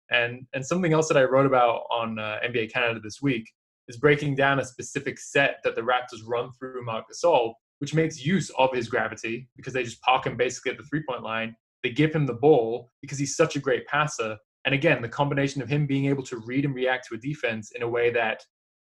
And, 0.09 0.47
and 0.55 0.65
something 0.65 0.91
else 0.91 1.07
that 1.09 1.17
I 1.17 1.23
wrote 1.25 1.45
about 1.45 1.83
on 1.91 2.17
uh, 2.17 2.39
NBA 2.43 2.73
Canada 2.73 2.99
this 2.99 3.21
week 3.21 3.47
is 3.87 3.97
breaking 3.97 4.33
down 4.33 4.57
a 4.57 4.65
specific 4.65 5.19
set 5.19 5.57
that 5.63 5.75
the 5.75 5.83
Raptors 5.83 6.25
run 6.25 6.49
through 6.57 6.83
Marc 6.83 7.05
Gasol, 7.13 7.53
which 7.77 7.93
makes 7.93 8.25
use 8.25 8.49
of 8.57 8.73
his 8.73 8.89
gravity 8.89 9.47
because 9.55 9.73
they 9.73 9.83
just 9.83 10.01
park 10.01 10.25
him 10.25 10.35
basically 10.35 10.71
at 10.71 10.79
the 10.79 10.85
three 10.85 11.03
point 11.07 11.21
line. 11.21 11.55
They 11.83 11.91
give 11.91 12.11
him 12.11 12.25
the 12.25 12.33
ball 12.33 12.89
because 13.03 13.19
he's 13.19 13.35
such 13.35 13.55
a 13.55 13.59
great 13.59 13.85
passer 13.85 14.39
and 14.65 14.73
again, 14.73 15.01
the 15.01 15.09
combination 15.09 15.61
of 15.61 15.69
him 15.69 15.85
being 15.85 16.05
able 16.07 16.23
to 16.23 16.37
read 16.37 16.65
and 16.65 16.73
react 16.73 17.07
to 17.07 17.15
a 17.15 17.17
defense 17.17 17.71
in 17.71 17.83
a 17.83 17.87
way 17.87 18.11
that 18.11 18.43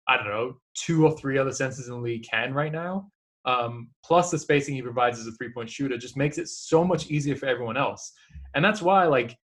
I 0.09 0.17
don't 0.17 0.27
know 0.27 0.57
two 0.75 1.07
or 1.07 1.17
three 1.17 1.39
other 1.39 1.53
senses 1.53 1.87
in 1.87 1.95
the 1.95 2.01
league 2.01 2.27
can 2.29 2.53
right 2.53 2.73
now, 2.73 3.11
um, 3.45 3.91
plus 4.05 4.31
the 4.31 4.39
spacing 4.39 4.75
he 4.75 4.83
provides 4.83 5.19
as 5.21 5.27
a 5.27 5.33
three 5.33 5.53
point 5.53 5.71
shooter, 5.71 5.97
just 5.97 6.17
makes 6.17 6.39
it 6.39 6.49
so 6.49 6.85
much 6.85 7.11
easier 7.11 7.37
for 7.37 7.47
everyone 7.47 7.77
else. 7.77 8.13
And 8.55 8.65
that's 8.65 8.83
why, 8.83 9.07
like, 9.07 9.37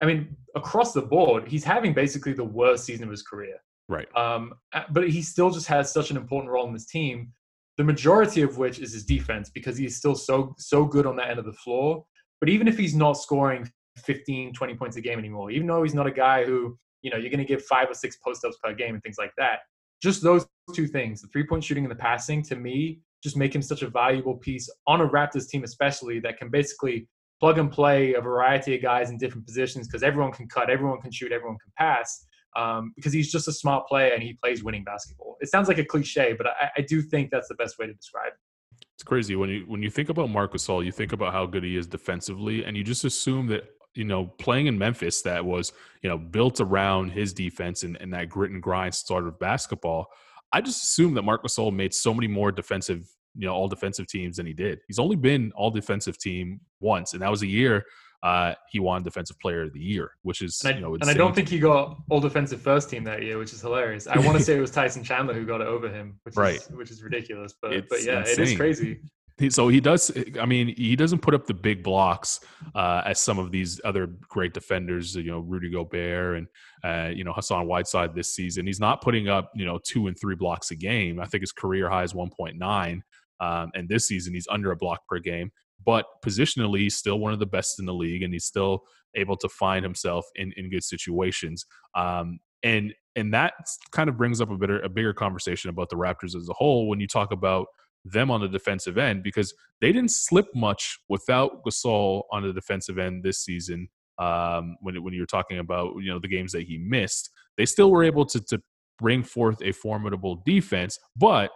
I 0.00 0.06
mean, 0.06 0.36
across 0.56 0.92
the 0.92 1.02
board, 1.02 1.46
he's 1.46 1.64
having 1.64 1.92
basically 1.92 2.32
the 2.32 2.44
worst 2.44 2.84
season 2.84 3.04
of 3.04 3.10
his 3.10 3.22
career. 3.22 3.56
Right. 3.88 4.08
Um, 4.16 4.54
but 4.90 5.08
he 5.10 5.22
still 5.22 5.50
just 5.50 5.66
has 5.66 5.92
such 5.92 6.10
an 6.10 6.16
important 6.16 6.50
role 6.50 6.66
in 6.66 6.72
this 6.72 6.86
team. 6.86 7.32
The 7.76 7.84
majority 7.84 8.42
of 8.42 8.58
which 8.58 8.78
is 8.78 8.92
his 8.92 9.04
defense 9.04 9.50
because 9.50 9.76
he's 9.76 9.96
still 9.96 10.14
so 10.14 10.54
so 10.58 10.84
good 10.84 11.06
on 11.06 11.16
that 11.16 11.30
end 11.30 11.38
of 11.38 11.44
the 11.44 11.52
floor. 11.52 12.04
But 12.40 12.48
even 12.48 12.68
if 12.68 12.78
he's 12.78 12.94
not 12.94 13.12
scoring 13.12 13.70
15, 14.04 14.52
20 14.52 14.74
points 14.74 14.96
a 14.96 15.00
game 15.00 15.18
anymore, 15.18 15.50
even 15.50 15.66
though 15.66 15.82
he's 15.82 15.94
not 15.94 16.06
a 16.06 16.12
guy 16.12 16.44
who, 16.44 16.78
you 17.02 17.10
know, 17.10 17.16
you're 17.16 17.30
going 17.30 17.38
to 17.38 17.44
give 17.44 17.64
five 17.64 17.90
or 17.90 17.94
six 17.94 18.16
post 18.16 18.44
ups 18.44 18.56
per 18.62 18.72
game 18.74 18.94
and 18.94 19.02
things 19.02 19.16
like 19.18 19.32
that. 19.38 19.60
Just 20.02 20.22
those 20.22 20.46
two 20.74 20.86
things, 20.86 21.22
the 21.22 21.28
three 21.28 21.46
point 21.46 21.62
shooting 21.64 21.84
and 21.84 21.90
the 21.90 21.96
passing, 21.96 22.42
to 22.44 22.56
me, 22.56 23.00
just 23.22 23.36
make 23.36 23.54
him 23.54 23.62
such 23.62 23.82
a 23.82 23.88
valuable 23.88 24.36
piece 24.36 24.68
on 24.86 25.00
a 25.00 25.08
Raptors 25.08 25.48
team, 25.48 25.64
especially 25.64 26.18
that 26.20 26.38
can 26.38 26.50
basically 26.50 27.08
plug 27.40 27.58
and 27.58 27.70
play 27.70 28.14
a 28.14 28.20
variety 28.20 28.74
of 28.74 28.82
guys 28.82 29.10
in 29.10 29.18
different 29.18 29.46
positions 29.46 29.88
because 29.88 30.02
everyone 30.02 30.32
can 30.32 30.48
cut, 30.48 30.70
everyone 30.70 31.00
can 31.00 31.10
shoot, 31.10 31.32
everyone 31.32 31.58
can 31.62 31.72
pass. 31.76 32.26
Um, 32.54 32.92
because 32.96 33.14
he's 33.14 33.32
just 33.32 33.48
a 33.48 33.52
smart 33.52 33.88
player 33.88 34.12
and 34.12 34.22
he 34.22 34.34
plays 34.34 34.62
winning 34.62 34.84
basketball. 34.84 35.38
It 35.40 35.48
sounds 35.48 35.68
like 35.68 35.78
a 35.78 35.84
cliche, 35.84 36.34
but 36.36 36.46
I, 36.48 36.70
I 36.76 36.80
do 36.82 37.00
think 37.00 37.30
that's 37.30 37.48
the 37.48 37.54
best 37.54 37.78
way 37.78 37.86
to 37.86 37.94
describe 37.94 38.28
it. 38.28 38.84
It's 38.94 39.02
crazy 39.02 39.36
when 39.36 39.48
you 39.48 39.64
when 39.66 39.82
you 39.82 39.90
think 39.90 40.10
about 40.10 40.28
Marcus 40.28 40.66
Gasol, 40.66 40.84
you 40.84 40.92
think 40.92 41.12
about 41.12 41.32
how 41.32 41.46
good 41.46 41.64
he 41.64 41.76
is 41.76 41.86
defensively, 41.86 42.64
and 42.64 42.76
you 42.76 42.84
just 42.84 43.04
assume 43.04 43.46
that 43.48 43.64
you 43.94 44.04
know, 44.04 44.26
playing 44.38 44.66
in 44.66 44.78
Memphis 44.78 45.22
that 45.22 45.44
was, 45.44 45.72
you 46.02 46.08
know, 46.08 46.18
built 46.18 46.60
around 46.60 47.10
his 47.10 47.32
defense 47.32 47.82
and, 47.82 47.96
and 48.00 48.12
that 48.14 48.28
grit 48.28 48.50
and 48.50 48.62
grind 48.62 48.94
sort 48.94 49.26
of 49.26 49.38
basketball, 49.38 50.06
I 50.52 50.60
just 50.60 50.82
assume 50.82 51.14
that 51.14 51.22
Marc 51.22 51.42
Gasol 51.42 51.74
made 51.74 51.94
so 51.94 52.12
many 52.12 52.26
more 52.26 52.52
defensive, 52.52 53.06
you 53.36 53.46
know, 53.46 53.54
all 53.54 53.68
defensive 53.68 54.06
teams 54.06 54.36
than 54.36 54.46
he 54.46 54.52
did. 54.52 54.80
He's 54.86 54.98
only 54.98 55.16
been 55.16 55.52
all 55.54 55.70
defensive 55.70 56.18
team 56.18 56.60
once, 56.80 57.12
and 57.12 57.22
that 57.22 57.30
was 57.30 57.42
a 57.42 57.46
year 57.46 57.84
uh, 58.22 58.54
he 58.70 58.78
won 58.78 59.02
Defensive 59.02 59.38
Player 59.40 59.62
of 59.62 59.72
the 59.72 59.80
Year, 59.80 60.12
which 60.22 60.42
is 60.42 60.60
and 60.64 60.74
I, 60.74 60.76
you 60.76 60.82
know, 60.82 60.94
and 60.94 61.04
I 61.04 61.14
don't 61.14 61.34
think 61.34 61.48
he 61.48 61.58
got 61.58 61.98
All 62.08 62.20
Defensive 62.20 62.60
First 62.60 62.88
Team 62.88 63.02
that 63.04 63.22
year, 63.22 63.36
which 63.36 63.52
is 63.52 63.60
hilarious. 63.60 64.06
I 64.06 64.18
want 64.20 64.38
to 64.38 64.44
say 64.44 64.56
it 64.56 64.60
was 64.60 64.70
Tyson 64.70 65.02
Chandler 65.02 65.34
who 65.34 65.44
got 65.44 65.60
it 65.60 65.66
over 65.66 65.88
him, 65.88 66.20
which 66.22 66.36
right. 66.36 66.56
is 66.56 66.68
which 66.70 66.90
is 66.90 67.02
ridiculous. 67.02 67.54
But 67.60 67.88
but 67.88 68.04
yeah, 68.04 68.20
insane. 68.20 68.32
it 68.32 68.48
is 68.50 68.56
crazy 68.56 69.00
so 69.48 69.68
he 69.68 69.80
does 69.80 70.10
i 70.40 70.46
mean 70.46 70.74
he 70.76 70.94
doesn't 70.94 71.20
put 71.20 71.34
up 71.34 71.46
the 71.46 71.54
big 71.54 71.82
blocks 71.82 72.40
uh, 72.74 73.02
as 73.04 73.20
some 73.20 73.38
of 73.38 73.50
these 73.50 73.80
other 73.84 74.06
great 74.28 74.54
defenders 74.54 75.14
you 75.16 75.30
know 75.30 75.40
rudy 75.40 75.70
gobert 75.70 76.38
and 76.38 76.46
uh, 76.84 77.10
you 77.14 77.24
know 77.24 77.32
hassan 77.32 77.66
whiteside 77.66 78.14
this 78.14 78.34
season. 78.34 78.66
He's 78.66 78.80
not 78.80 79.00
putting 79.00 79.28
up 79.28 79.50
you 79.54 79.64
know 79.64 79.78
two 79.82 80.06
and 80.06 80.18
three 80.18 80.36
blocks 80.36 80.70
a 80.70 80.76
game. 80.76 81.20
I 81.20 81.26
think 81.26 81.42
his 81.42 81.52
career 81.52 81.88
high 81.88 82.04
is 82.04 82.12
1.9 82.12 83.02
um, 83.40 83.70
and 83.74 83.88
this 83.88 84.06
season 84.06 84.34
he's 84.34 84.48
under 84.50 84.70
a 84.70 84.76
block 84.76 85.06
per 85.08 85.18
game. 85.18 85.50
But 85.84 86.06
positionally, 86.24 86.80
he's 86.80 86.96
still 86.96 87.18
one 87.18 87.32
of 87.32 87.40
the 87.40 87.46
best 87.46 87.80
in 87.80 87.86
the 87.86 87.94
league, 87.94 88.22
and 88.22 88.32
he's 88.32 88.44
still 88.44 88.84
able 89.16 89.36
to 89.38 89.48
find 89.48 89.84
himself 89.84 90.24
in, 90.36 90.52
in 90.56 90.70
good 90.70 90.84
situations. 90.84 91.66
Um, 91.96 92.38
and 92.62 92.94
and 93.16 93.34
that 93.34 93.54
kind 93.90 94.08
of 94.08 94.16
brings 94.16 94.40
up 94.40 94.50
a 94.50 94.56
bigger 94.56 94.80
a 94.80 94.88
bigger 94.88 95.12
conversation 95.12 95.70
about 95.70 95.90
the 95.90 95.96
Raptors 95.96 96.36
as 96.36 96.48
a 96.48 96.54
whole 96.54 96.88
when 96.88 97.00
you 97.00 97.08
talk 97.08 97.32
about 97.32 97.66
them 98.04 98.30
on 98.30 98.40
the 98.40 98.48
defensive 98.48 98.98
end 98.98 99.22
because 99.22 99.54
they 99.80 99.92
didn't 99.92 100.10
slip 100.10 100.46
much 100.54 100.98
without 101.08 101.64
Gasol 101.64 102.22
on 102.32 102.42
the 102.42 102.52
defensive 102.52 102.98
end 102.98 103.22
this 103.22 103.44
season. 103.44 103.88
Um, 104.18 104.76
when 104.80 105.02
when 105.02 105.14
you're 105.14 105.26
talking 105.26 105.58
about 105.58 105.94
you 106.00 106.12
know 106.12 106.18
the 106.18 106.28
games 106.28 106.52
that 106.52 106.62
he 106.62 106.78
missed, 106.78 107.30
they 107.56 107.66
still 107.66 107.90
were 107.90 108.04
able 108.04 108.26
to 108.26 108.40
to 108.40 108.62
bring 108.98 109.22
forth 109.22 109.62
a 109.62 109.72
formidable 109.72 110.42
defense, 110.44 110.98
but 111.16 111.50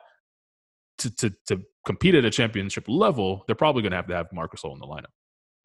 to 0.98 1.14
to 1.16 1.32
to 1.48 1.62
compete 1.84 2.14
at 2.14 2.24
a 2.24 2.30
championship 2.30 2.84
level, 2.88 3.44
they're 3.46 3.54
probably 3.54 3.82
going 3.82 3.92
to 3.92 3.96
have 3.96 4.08
to 4.08 4.14
have 4.14 4.32
Marcus 4.32 4.62
Gasol 4.62 4.74
in 4.74 4.80
the 4.80 4.86
lineup. 4.86 5.12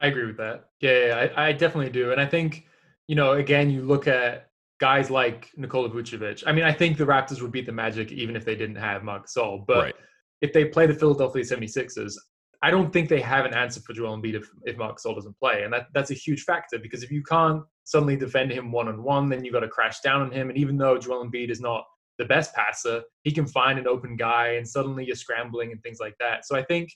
I 0.00 0.08
agree 0.08 0.26
with 0.26 0.36
that. 0.38 0.66
Yeah, 0.80 1.06
yeah 1.06 1.28
I, 1.36 1.48
I, 1.48 1.52
definitely 1.52 1.90
do. 1.90 2.10
And 2.10 2.20
I 2.20 2.26
think, 2.26 2.66
you 3.06 3.14
know, 3.14 3.32
again, 3.32 3.70
you 3.70 3.82
look 3.82 4.08
at 4.08 4.48
guys 4.80 5.10
like 5.10 5.50
Nikola 5.56 5.88
Vucevic. 5.90 6.42
I 6.44 6.52
mean, 6.52 6.64
I 6.64 6.72
think 6.72 6.98
the 6.98 7.04
Raptors 7.04 7.40
would 7.40 7.52
beat 7.52 7.66
the 7.66 7.72
Magic 7.72 8.10
even 8.10 8.34
if 8.34 8.44
they 8.44 8.56
didn't 8.56 8.76
have 8.76 9.04
Marc 9.04 9.28
Gasol. 9.28 9.64
But 9.64 9.76
right. 9.76 9.94
If 10.42 10.52
they 10.52 10.66
play 10.66 10.86
the 10.86 10.94
Philadelphia 10.94 11.42
76ers, 11.42 12.14
I 12.62 12.70
don't 12.70 12.92
think 12.92 13.08
they 13.08 13.20
have 13.20 13.44
an 13.44 13.54
answer 13.54 13.80
for 13.80 13.92
Joel 13.92 14.16
Embiid 14.16 14.34
if, 14.34 14.48
if 14.64 14.76
Marc 14.76 14.98
Gasol 14.98 15.14
doesn't 15.14 15.38
play. 15.38 15.62
And 15.64 15.72
that, 15.72 15.86
that's 15.94 16.10
a 16.10 16.14
huge 16.14 16.42
factor 16.42 16.78
because 16.78 17.02
if 17.02 17.10
you 17.10 17.22
can't 17.22 17.62
suddenly 17.84 18.16
defend 18.16 18.52
him 18.52 18.70
one 18.70 18.88
on 18.88 19.02
one, 19.02 19.28
then 19.28 19.44
you've 19.44 19.54
got 19.54 19.60
to 19.60 19.68
crash 19.68 20.00
down 20.00 20.20
on 20.20 20.30
him. 20.30 20.48
And 20.48 20.58
even 20.58 20.76
though 20.76 20.98
Joel 20.98 21.26
Embiid 21.26 21.50
is 21.50 21.60
not 21.60 21.84
the 22.18 22.24
best 22.24 22.54
passer, 22.54 23.02
he 23.22 23.32
can 23.32 23.46
find 23.46 23.78
an 23.78 23.88
open 23.88 24.16
guy 24.16 24.54
and 24.54 24.68
suddenly 24.68 25.04
you're 25.04 25.16
scrambling 25.16 25.72
and 25.72 25.82
things 25.82 25.98
like 25.98 26.14
that. 26.20 26.44
So 26.44 26.56
I 26.56 26.62
think 26.62 26.90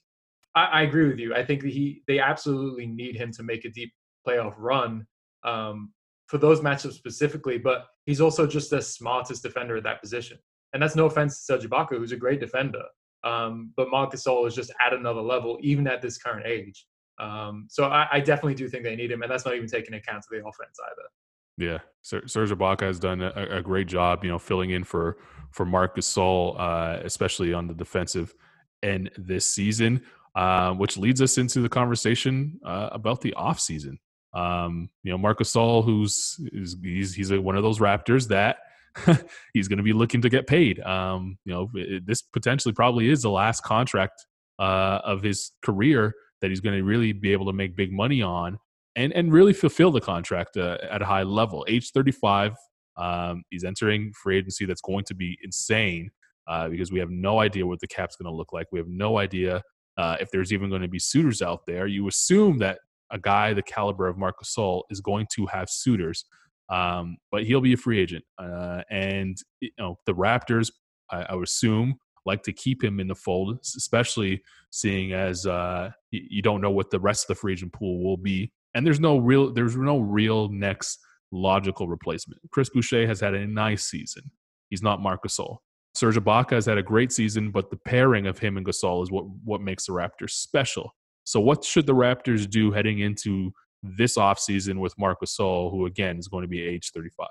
I, 0.54 0.64
I 0.66 0.82
agree 0.82 1.08
with 1.08 1.18
you. 1.18 1.34
I 1.34 1.44
think 1.44 1.62
he 1.64 2.02
they 2.06 2.20
absolutely 2.20 2.86
need 2.86 3.16
him 3.16 3.32
to 3.32 3.42
make 3.42 3.64
a 3.64 3.70
deep 3.70 3.92
playoff 4.26 4.54
run 4.56 5.06
um, 5.44 5.92
for 6.26 6.38
those 6.38 6.60
matchups 6.60 6.92
specifically. 6.92 7.58
But 7.58 7.86
he's 8.04 8.20
also 8.20 8.46
just 8.46 8.70
the 8.70 8.82
smartest 8.82 9.42
defender 9.42 9.76
at 9.76 9.84
that 9.84 10.00
position. 10.00 10.38
And 10.72 10.82
that's 10.82 10.96
no 10.96 11.06
offense 11.06 11.38
to 11.38 11.44
Serge 11.44 11.68
Ibaka, 11.68 11.96
who's 11.96 12.12
a 12.12 12.16
great 12.16 12.40
defender. 12.40 12.82
Um, 13.26 13.72
but 13.76 13.88
Gasol 13.88 14.46
is 14.46 14.54
just 14.54 14.72
at 14.84 14.92
another 14.92 15.20
level, 15.20 15.58
even 15.60 15.86
at 15.88 16.00
this 16.00 16.16
current 16.16 16.46
age. 16.46 16.86
Um, 17.18 17.66
so 17.68 17.86
I, 17.86 18.06
I, 18.12 18.20
definitely 18.20 18.54
do 18.54 18.68
think 18.68 18.84
they 18.84 18.94
need 18.94 19.10
him, 19.10 19.22
and 19.22 19.30
that's 19.30 19.46
not 19.46 19.54
even 19.54 19.66
taking 19.66 19.94
account 19.94 20.18
of 20.18 20.24
the 20.30 20.36
offense 20.36 20.78
either. 20.90 21.08
Yeah, 21.56 21.78
Serge 22.02 22.50
Ibaka 22.50 22.82
has 22.82 22.98
done 22.98 23.22
a, 23.22 23.32
a, 23.50 23.62
great 23.62 23.86
job, 23.86 24.22
you 24.22 24.30
know, 24.30 24.38
filling 24.38 24.70
in 24.70 24.84
for 24.84 25.16
for 25.50 25.64
Marc 25.64 25.96
Gasol, 25.96 26.54
uh, 26.60 27.00
especially 27.02 27.54
on 27.54 27.66
the 27.66 27.74
defensive 27.74 28.34
end 28.82 29.10
this 29.16 29.50
season. 29.50 30.02
Uh, 30.36 30.74
which 30.74 30.98
leads 30.98 31.22
us 31.22 31.38
into 31.38 31.62
the 31.62 31.68
conversation 31.68 32.60
uh, 32.62 32.90
about 32.92 33.22
the 33.22 33.34
offseason. 33.38 33.96
Um, 34.34 34.90
you 35.02 35.10
know, 35.10 35.16
Marc 35.16 35.38
Gasol, 35.38 35.82
who's 35.82 36.38
he's 36.82 37.14
he's 37.14 37.30
a, 37.30 37.40
one 37.40 37.56
of 37.56 37.62
those 37.62 37.78
Raptors 37.78 38.28
that 38.28 38.58
he's 39.54 39.68
going 39.68 39.78
to 39.78 39.82
be 39.82 39.92
looking 39.92 40.22
to 40.22 40.28
get 40.28 40.46
paid. 40.46 40.80
Um, 40.80 41.38
you 41.44 41.52
know, 41.52 41.70
it, 41.74 42.06
this 42.06 42.22
potentially 42.22 42.72
probably 42.72 43.08
is 43.08 43.22
the 43.22 43.30
last 43.30 43.62
contract 43.62 44.26
uh, 44.58 45.00
of 45.04 45.22
his 45.22 45.52
career 45.62 46.14
that 46.40 46.50
he's 46.50 46.60
going 46.60 46.76
to 46.76 46.84
really 46.84 47.12
be 47.12 47.32
able 47.32 47.46
to 47.46 47.52
make 47.52 47.76
big 47.76 47.92
money 47.92 48.22
on 48.22 48.58
and 48.94 49.12
and 49.12 49.32
really 49.32 49.52
fulfill 49.52 49.90
the 49.90 50.00
contract 50.00 50.56
uh, 50.56 50.78
at 50.90 51.02
a 51.02 51.06
high 51.06 51.22
level. 51.22 51.64
Age 51.68 51.90
35, 51.92 52.54
um, 52.96 53.42
he's 53.50 53.64
entering 53.64 54.12
free 54.12 54.38
agency 54.38 54.64
that's 54.64 54.80
going 54.80 55.04
to 55.04 55.14
be 55.14 55.38
insane 55.42 56.10
uh, 56.48 56.68
because 56.68 56.90
we 56.90 56.98
have 56.98 57.10
no 57.10 57.40
idea 57.40 57.66
what 57.66 57.80
the 57.80 57.86
cap's 57.86 58.16
going 58.16 58.30
to 58.30 58.36
look 58.36 58.52
like. 58.52 58.66
We 58.72 58.78
have 58.78 58.88
no 58.88 59.18
idea 59.18 59.62
uh, 59.96 60.16
if 60.20 60.30
there's 60.30 60.52
even 60.52 60.70
going 60.70 60.82
to 60.82 60.88
be 60.88 60.98
suitors 60.98 61.42
out 61.42 61.66
there. 61.66 61.86
You 61.86 62.08
assume 62.08 62.58
that 62.58 62.78
a 63.10 63.18
guy 63.18 63.52
the 63.52 63.62
caliber 63.62 64.08
of 64.08 64.18
Marc 64.18 64.36
Gasol 64.42 64.82
is 64.90 65.00
going 65.00 65.26
to 65.34 65.46
have 65.46 65.68
suitors, 65.70 66.24
um, 66.68 67.16
but 67.30 67.44
he'll 67.44 67.60
be 67.60 67.72
a 67.72 67.76
free 67.76 68.00
agent. 68.00 68.24
Uh, 68.38 68.82
and 68.90 69.36
you 69.60 69.70
know 69.78 69.98
the 70.06 70.14
Raptors, 70.14 70.70
I, 71.10 71.22
I, 71.28 71.34
would 71.34 71.46
assume, 71.46 71.96
like 72.24 72.42
to 72.44 72.52
keep 72.52 72.82
him 72.82 73.00
in 73.00 73.08
the 73.08 73.14
fold, 73.14 73.58
especially 73.62 74.42
seeing 74.70 75.12
as 75.12 75.46
uh, 75.46 75.90
you 76.10 76.42
don't 76.42 76.60
know 76.60 76.70
what 76.70 76.90
the 76.90 77.00
rest 77.00 77.24
of 77.24 77.28
the 77.28 77.40
free 77.40 77.52
agent 77.52 77.72
pool 77.72 78.02
will 78.02 78.16
be, 78.16 78.52
and 78.74 78.86
there's 78.86 79.00
no 79.00 79.18
real 79.18 79.52
there's 79.52 79.76
no 79.76 79.98
real 79.98 80.48
next 80.48 80.98
logical 81.32 81.88
replacement. 81.88 82.40
Chris 82.50 82.70
Boucher 82.70 83.06
has 83.06 83.20
had 83.20 83.34
a 83.34 83.46
nice 83.46 83.84
season. 83.84 84.22
He's 84.70 84.82
not 84.82 85.00
Marc 85.00 85.24
Gasol. 85.24 85.58
Serge 85.94 86.16
Ibaka 86.16 86.50
has 86.50 86.66
had 86.66 86.76
a 86.76 86.82
great 86.82 87.10
season, 87.10 87.50
but 87.50 87.70
the 87.70 87.76
pairing 87.76 88.26
of 88.26 88.38
him 88.38 88.56
and 88.56 88.66
Gasol 88.66 89.02
is 89.02 89.10
what 89.10 89.24
what 89.44 89.60
makes 89.60 89.86
the 89.86 89.92
Raptors 89.92 90.30
special. 90.30 90.94
So, 91.24 91.40
what 91.40 91.64
should 91.64 91.86
the 91.86 91.94
Raptors 91.94 92.48
do 92.48 92.70
heading 92.70 93.00
into 93.00 93.52
this 93.96 94.16
offseason 94.16 94.78
with 94.78 94.98
Marc 94.98 95.20
Gasol, 95.20 95.70
who 95.70 95.86
again 95.86 96.18
is 96.18 96.28
going 96.28 96.42
to 96.42 96.48
be 96.48 96.62
age 96.62 96.90
35? 96.94 97.28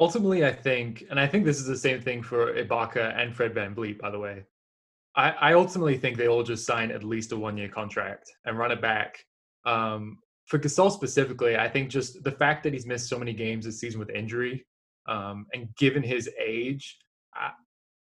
Ultimately, 0.00 0.44
I 0.44 0.52
think, 0.52 1.04
and 1.10 1.18
I 1.18 1.26
think 1.26 1.44
this 1.44 1.58
is 1.58 1.66
the 1.66 1.76
same 1.76 2.00
thing 2.00 2.22
for 2.22 2.54
Ibaka 2.54 3.18
and 3.18 3.34
Fred 3.34 3.54
VanVleet, 3.54 3.98
by 3.98 4.10
the 4.10 4.18
way. 4.18 4.44
I, 5.16 5.30
I 5.30 5.52
ultimately 5.54 5.98
think 5.98 6.16
they 6.16 6.28
all 6.28 6.44
just 6.44 6.64
sign 6.64 6.92
at 6.92 7.02
least 7.02 7.32
a 7.32 7.36
one 7.36 7.56
year 7.56 7.68
contract 7.68 8.30
and 8.44 8.56
run 8.56 8.70
it 8.70 8.80
back. 8.80 9.18
Um, 9.66 10.18
for 10.46 10.58
Gasol 10.58 10.92
specifically, 10.92 11.56
I 11.56 11.68
think 11.68 11.90
just 11.90 12.22
the 12.22 12.30
fact 12.30 12.62
that 12.62 12.72
he's 12.72 12.86
missed 12.86 13.08
so 13.08 13.18
many 13.18 13.32
games 13.32 13.64
this 13.64 13.80
season 13.80 13.98
with 13.98 14.10
injury 14.10 14.64
um, 15.08 15.46
and 15.52 15.74
given 15.76 16.02
his 16.02 16.30
age, 16.40 16.96
I, 17.34 17.50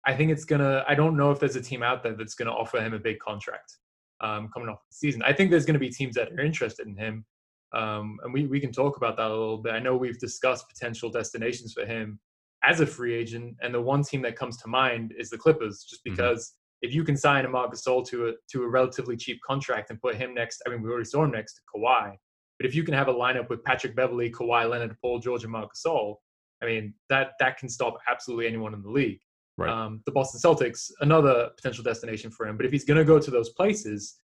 I, 0.05 0.15
think 0.15 0.31
it's 0.31 0.45
gonna. 0.45 0.83
I 0.87 0.95
don't 0.95 1.15
know 1.15 1.31
if 1.31 1.39
there's 1.39 1.55
a 1.55 1.61
team 1.61 1.81
out 1.81 2.03
there 2.03 2.13
that's 2.13 2.35
gonna 2.35 2.51
offer 2.51 2.79
him 2.79 2.93
a 2.93 2.99
big 2.99 3.19
contract 3.19 3.77
um, 4.21 4.49
coming 4.53 4.69
off 4.69 4.79
the 4.89 4.95
season. 4.95 5.21
I 5.23 5.33
think 5.33 5.51
there's 5.51 5.65
gonna 5.65 5.79
be 5.79 5.89
teams 5.89 6.15
that 6.15 6.31
are 6.31 6.39
interested 6.39 6.87
in 6.87 6.95
him, 6.95 7.25
um, 7.73 8.17
and 8.23 8.33
we 8.33 8.47
we 8.47 8.59
can 8.59 8.71
talk 8.71 8.97
about 8.97 9.17
that 9.17 9.27
a 9.27 9.29
little 9.29 9.57
bit. 9.57 9.73
I 9.73 9.79
know 9.79 9.95
we've 9.95 10.19
discussed 10.19 10.69
potential 10.69 11.09
destinations 11.09 11.73
for 11.73 11.85
him 11.85 12.19
as 12.63 12.79
a 12.79 12.85
free 12.85 13.13
agent, 13.13 13.55
and 13.61 13.73
the 13.73 13.81
one 13.81 14.03
team 14.03 14.21
that 14.23 14.35
comes 14.35 14.57
to 14.57 14.67
mind 14.67 15.13
is 15.17 15.29
the 15.29 15.37
Clippers, 15.37 15.85
just 15.89 16.05
mm-hmm. 16.05 16.15
because. 16.15 16.47
Mm-hmm. 16.47 16.59
If 16.81 16.93
you 16.93 17.03
can 17.03 17.17
sign 17.17 17.45
a 17.45 17.49
Marc 17.49 17.73
Gasol 17.73 18.05
to 18.09 18.27
a 18.27 18.33
to 18.51 18.61
a 18.61 18.67
relatively 18.67 19.15
cheap 19.15 19.39
contract 19.47 19.89
and 19.89 19.99
put 19.99 20.15
him 20.15 20.35
next, 20.35 20.61
I 20.67 20.69
mean, 20.69 20.83
we 20.83 20.89
already 20.89 21.05
saw 21.05 21.23
him 21.23 21.31
next 21.31 21.55
to 21.55 21.61
Kawhi. 21.73 22.15
But 22.59 22.65
if 22.67 22.75
you 22.75 22.83
can 22.83 22.93
have 22.93 23.07
a 23.07 23.13
lineup 23.13 23.49
with 23.49 23.63
Patrick 23.63 23.95
Beverley, 23.95 24.29
Kawhi 24.29 24.69
Leonard, 24.69 24.95
Paul 25.01 25.19
George, 25.19 25.43
and 25.43 25.51
Marc 25.51 25.71
Gasol, 25.73 26.15
I 26.61 26.65
mean, 26.65 26.93
that 27.09 27.31
that 27.39 27.57
can 27.57 27.69
stop 27.69 27.95
absolutely 28.09 28.47
anyone 28.47 28.73
in 28.73 28.81
the 28.81 28.89
league. 28.89 29.19
Right. 29.57 29.69
Um, 29.69 30.01
the 30.05 30.11
Boston 30.11 30.41
Celtics, 30.41 30.91
another 30.99 31.49
potential 31.55 31.83
destination 31.83 32.29
for 32.29 32.45
him. 32.45 32.57
But 32.57 32.65
if 32.65 32.71
he's 32.71 32.83
going 32.83 32.97
to 32.97 33.05
go 33.05 33.19
to 33.19 33.31
those 33.31 33.49
places, 33.49 34.19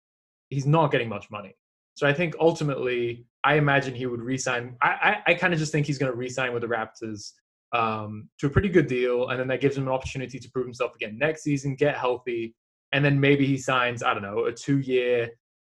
he's 0.50 0.66
not 0.66 0.92
getting 0.92 1.08
much 1.08 1.30
money. 1.30 1.56
So 1.94 2.06
I 2.06 2.12
think 2.12 2.34
ultimately, 2.38 3.26
I 3.42 3.54
imagine 3.54 3.94
he 3.94 4.06
would 4.06 4.20
resign. 4.20 4.76
I, 4.82 4.88
I, 5.26 5.32
I 5.32 5.34
kind 5.34 5.52
of 5.52 5.58
just 5.58 5.72
think 5.72 5.86
he's 5.86 5.98
going 5.98 6.12
to 6.12 6.16
resign 6.16 6.52
with 6.52 6.62
the 6.62 6.68
Raptors 6.68 7.32
um, 7.72 8.28
to 8.38 8.46
a 8.46 8.50
pretty 8.50 8.68
good 8.68 8.86
deal, 8.86 9.30
and 9.30 9.40
then 9.40 9.48
that 9.48 9.60
gives 9.60 9.76
him 9.76 9.84
an 9.84 9.92
opportunity 9.92 10.38
to 10.38 10.50
prove 10.50 10.66
himself 10.66 10.94
again 10.94 11.18
next 11.18 11.42
season, 11.42 11.74
get 11.74 11.96
healthy, 11.96 12.54
and 12.92 13.04
then 13.04 13.18
maybe 13.18 13.46
he 13.46 13.56
signs 13.56 14.02
I 14.02 14.14
don't 14.14 14.22
know 14.22 14.44
a 14.44 14.52
two-year 14.52 15.30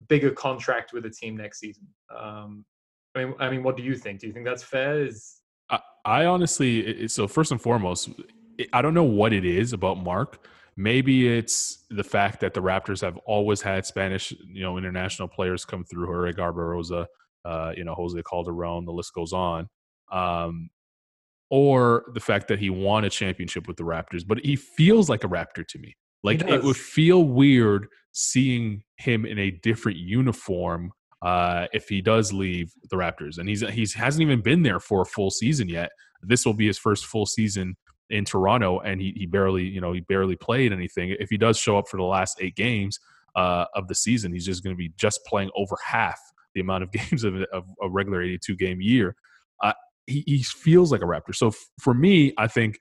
bigger 0.08 0.32
contract 0.32 0.94
with 0.94 1.06
a 1.06 1.10
team 1.10 1.36
next 1.36 1.60
season. 1.60 1.88
Um, 2.16 2.66
I 3.16 3.26
mean, 3.26 3.34
I 3.40 3.50
mean, 3.50 3.64
what 3.64 3.76
do 3.76 3.84
you 3.84 3.96
think? 3.96 4.20
Do 4.20 4.28
you 4.28 4.34
think 4.34 4.46
that's 4.46 4.64
fair? 4.64 5.04
Is 5.04 5.42
I 6.06 6.26
honestly, 6.26 7.08
so 7.08 7.28
first 7.28 7.52
and 7.52 7.62
foremost, 7.62 8.10
I 8.74 8.82
don't 8.82 8.94
know 8.94 9.04
what 9.04 9.34
it 9.34 9.46
is 9.46 9.74
about 9.74 10.04
Marc. 10.04 10.48
Maybe 10.78 11.28
it's 11.28 11.86
the 11.90 12.04
fact 12.04 12.40
that 12.42 12.54
the 12.54 12.62
Raptors 12.62 13.02
have 13.02 13.18
always 13.26 13.62
had 13.62 13.86
Spanish, 13.86 14.32
you 14.32 14.64
know, 14.64 14.78
international 14.78 15.28
players 15.28 15.66
come 15.66 15.84
through. 15.84 16.06
Jorge 16.08 16.32
Garbajosa, 16.32 17.06
uh, 17.46 17.74
you 17.76 17.84
know, 17.84 17.94
Jose 17.94 18.22
Calderon. 18.24 18.86
The 18.86 18.92
list 18.92 19.14
goes 19.14 19.34
on. 19.34 19.68
Um, 20.12 20.70
or 21.50 22.06
the 22.14 22.20
fact 22.20 22.48
that 22.48 22.60
he 22.60 22.70
won 22.70 23.04
a 23.04 23.10
championship 23.10 23.68
with 23.68 23.76
the 23.76 23.84
Raptors, 23.84 24.26
but 24.26 24.40
he 24.40 24.56
feels 24.56 25.10
like 25.10 25.24
a 25.26 25.28
Raptor 25.28 25.68
to 25.68 25.80
me. 25.80 25.96
Like 26.24 26.42
it 26.44 26.64
would 26.64 26.78
feel 26.78 27.24
weird 27.24 27.88
seeing 28.14 28.84
him 28.98 29.26
in 29.26 29.38
a 29.40 29.52
different 29.52 29.98
uniform 29.98 30.92
uh, 31.22 31.68
if 31.74 31.88
he 31.90 32.02
does 32.02 32.32
leave 32.32 32.72
the 32.90 32.96
Raptors, 32.96 33.38
and 33.38 33.50
he's 33.50 33.62
he's 33.70 33.94
hasn't 33.94 34.22
even 34.22 34.42
been 34.42 34.64
there 34.64 34.80
for 34.80 35.02
a 35.02 35.06
full 35.06 35.30
season 35.30 35.68
yet. 35.68 35.92
This 36.24 36.46
will 36.46 36.54
be 36.54 36.68
his 36.68 36.78
first 36.78 37.06
full 37.06 37.26
season 37.26 37.76
in 38.12 38.26
Toronto, 38.26 38.80
and 38.80 39.02
he 39.02 39.14
he 39.16 39.26
barely 39.26 39.64
you 39.64 39.82
know 39.82 39.94
he 39.94 40.02
barely 40.02 40.36
played 40.36 40.72
anything. 40.74 41.16
If 41.20 41.30
he 41.30 41.38
does 41.38 41.58
show 41.58 41.78
up 41.78 41.88
for 41.88 41.98
the 41.98 42.04
last 42.04 42.38
eight 42.42 42.56
games 42.56 43.00
uh, 43.36 43.66
of 43.76 43.88
the 43.88 43.96
season, 43.96 44.34
he's 44.34 44.46
just 44.46 44.64
going 44.64 44.76
to 44.76 44.78
be 44.78 44.92
just 44.98 45.26
playing 45.26 45.50
over 45.56 45.76
half 45.84 46.20
the 46.54 46.62
amount 46.62 46.84
of 46.84 46.92
games 46.92 47.24
of, 47.24 47.36
of 47.54 47.66
a 47.82 47.90
regular 47.90 48.22
82 48.22 48.56
game 48.56 48.82
year. 48.82 49.16
Uh, 49.64 49.74
he, 50.08 50.24
he 50.28 50.44
feels 50.44 50.92
like 50.92 51.02
a 51.02 51.06
Raptor. 51.06 51.34
So 51.34 51.48
f- 51.48 51.70
for 51.80 51.94
me, 51.94 52.34
I 52.38 52.48
think 52.48 52.80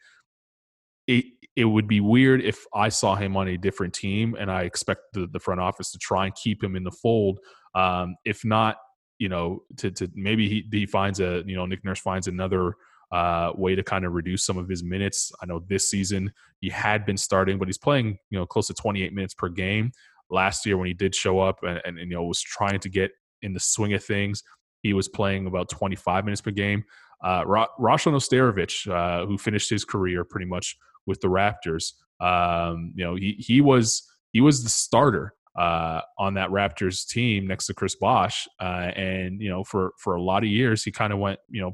it 1.07 1.25
it 1.57 1.65
would 1.65 1.89
be 1.89 2.01
weird 2.01 2.43
if 2.43 2.65
I 2.75 2.89
saw 2.89 3.17
him 3.17 3.37
on 3.37 3.49
a 3.49 3.57
different 3.57 3.93
team, 3.93 4.37
and 4.39 4.51
I 4.51 4.63
expect 4.63 5.03
the, 5.13 5.27
the 5.27 5.41
front 5.41 5.61
office 5.61 5.91
to 5.93 5.99
try 5.99 6.27
and 6.27 6.35
keep 6.35 6.63
him 6.63 6.77
in 6.77 6.85
the 6.85 6.91
fold. 6.91 7.41
Um, 7.75 8.17
if 8.25 8.45
not, 8.45 8.77
you 9.19 9.29
know, 9.29 9.63
to, 9.79 9.91
to 9.91 10.11
maybe 10.15 10.49
he, 10.49 10.67
he 10.71 10.87
finds 10.87 11.21
a 11.21 11.43
you 11.47 11.57
know 11.57 11.67
Nick 11.67 11.85
Nurse 11.85 12.01
finds 12.01 12.29
another 12.29 12.75
uh, 13.13 13.53
way 13.55 13.75
to 13.75 13.83
kind 13.83 14.05
of 14.05 14.13
reduce 14.13 14.45
some 14.45 14.59
of 14.59 14.69
his 14.69 14.83
minutes. 14.85 15.33
I 15.43 15.47
know 15.47 15.61
this 15.69 15.91
season 15.91 16.33
he 16.61 16.71
had 16.71 17.05
been 17.05 17.17
starting, 17.17 17.59
but 17.59 17.69
he's 17.69 17.79
playing 17.79 18.19
you 18.31 18.39
know 18.39 18.47
close 18.47 18.67
to 18.69 18.75
28 18.75 19.13
minutes 19.13 19.35
per 19.35 19.49
game. 19.49 19.93
last 20.31 20.65
year 20.65 20.77
when 20.77 20.87
he 20.87 20.95
did 20.95 21.15
show 21.15 21.41
up 21.41 21.59
and, 21.63 21.81
and, 21.85 21.99
and 21.99 22.11
you 22.11 22.17
know 22.17 22.25
was 22.25 22.41
trying 22.41 22.81
to 22.81 22.89
get 22.89 23.11
in 23.43 23.53
the 23.53 23.61
swing 23.61 23.93
of 23.95 24.05
things. 24.05 24.43
He 24.83 24.93
was 24.95 25.09
playing 25.09 25.47
about 25.47 25.69
25 25.69 26.25
minutes 26.25 26.41
per 26.41 26.51
game. 26.51 26.85
Uh, 27.23 27.45
Rasho 27.45 28.11
Nesterovic, 28.13 28.91
uh, 28.91 29.27
who 29.27 29.37
finished 29.37 29.69
his 29.69 29.85
career 29.85 30.25
pretty 30.25 30.47
much 30.47 30.77
with 31.07 31.21
the 31.21 31.29
Raptors, 31.29 31.93
um, 32.21 32.93
you 32.95 33.05
know, 33.05 33.15
he 33.15 33.37
he 33.39 33.61
was 33.61 34.03
he 34.33 34.41
was 34.41 34.63
the 34.63 34.69
starter 34.69 35.35
uh, 35.59 36.01
on 36.19 36.35
that 36.35 36.51
Raptors 36.51 37.07
team 37.07 37.47
next 37.47 37.67
to 37.67 37.75
Chris 37.75 37.97
Bosh, 37.97 38.47
uh, 38.61 38.91
and 38.95 39.41
you 39.41 39.49
know, 39.49 39.65
for 39.65 39.93
for 39.99 40.15
a 40.15 40.23
lot 40.23 40.43
of 40.43 40.51
years, 40.51 40.85
he 40.85 40.93
kind 40.93 41.13
of 41.13 41.19
went 41.19 41.41
you 41.49 41.61
know 41.61 41.73